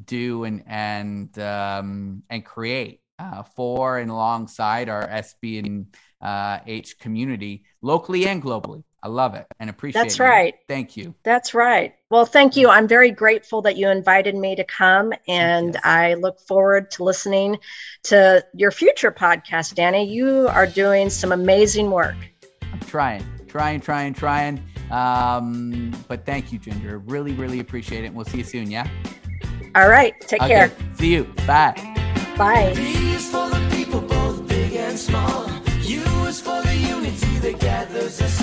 do 0.04 0.44
and 0.44 0.62
and 0.66 1.38
um, 1.38 2.22
and 2.28 2.44
create 2.44 3.00
uh, 3.18 3.42
for 3.42 3.98
and 3.98 4.11
alongside 4.11 4.88
our 4.88 5.06
SB 5.06 5.64
and 5.64 5.96
uh, 6.20 6.59
H 6.66 6.98
community 6.98 7.64
locally 7.82 8.26
and 8.26 8.42
globally. 8.42 8.85
I 9.02 9.09
love 9.09 9.37
it 9.37 9.46
and 9.61 9.70
appreciate 9.70 10.02
That's 10.02 10.18
right. 10.18 10.54
Thank 10.66 10.96
you. 10.96 11.14
That's 11.22 11.54
right. 11.54 11.94
Well, 12.11 12.26
thank 12.26 12.56
you. 12.56 12.68
I'm 12.68 12.88
very 12.88 13.12
grateful 13.12 13.62
that 13.62 13.76
you 13.76 13.88
invited 13.88 14.35
me 14.35 14.56
to 14.56 14.64
come, 14.64 15.12
and 15.28 15.74
Yes. 15.74 15.82
I 15.85 16.14
look 16.14 16.40
forward 16.40 16.90
to 16.92 17.04
listening 17.04 17.59
to 18.04 18.44
your 18.52 18.72
future 18.72 19.12
podcast, 19.12 19.74
Danny. 19.74 20.11
You 20.11 20.48
are 20.48 20.66
doing 20.66 21.09
some 21.09 21.30
amazing 21.30 21.90
work. 21.90 22.16
I'm 22.72 22.80
trying, 22.80 23.24
trying, 23.46 23.80
trying, 23.80 24.12
trying. 24.12 24.64
Um, 24.90 25.92
but 26.09 26.26
thank 26.26 26.52
you, 26.52 26.59
Ginger. 26.59 26.98
Really, 26.98 27.32
really 27.32 27.61
appreciate 27.61 28.02
it. 28.02 28.09
And 28.09 28.16
we'll 28.16 28.24
see 28.24 28.38
you 28.38 28.44
soon. 28.44 28.70
Yeah. 28.70 28.88
All 29.76 29.88
right. 29.90 30.18
Take 30.20 30.42
Okay. 30.42 30.54
care. 30.54 30.72
See 30.98 31.12
you. 31.12 31.24
Bye. 31.46 31.74
Bye. 32.38 32.72
B 32.74 33.12
is 33.14 33.30
for 33.30 33.46
the 33.50 33.60
people, 33.70 34.00
both 34.00 34.48
big 34.48 34.72
and 34.72 34.98
small. 34.98 35.50
U 35.82 36.02
is 36.26 36.40
for 36.40 36.62
the 36.62 36.74
unity 36.74 37.38
that 37.40 37.60
gathers 37.60 38.20
us 38.22 38.42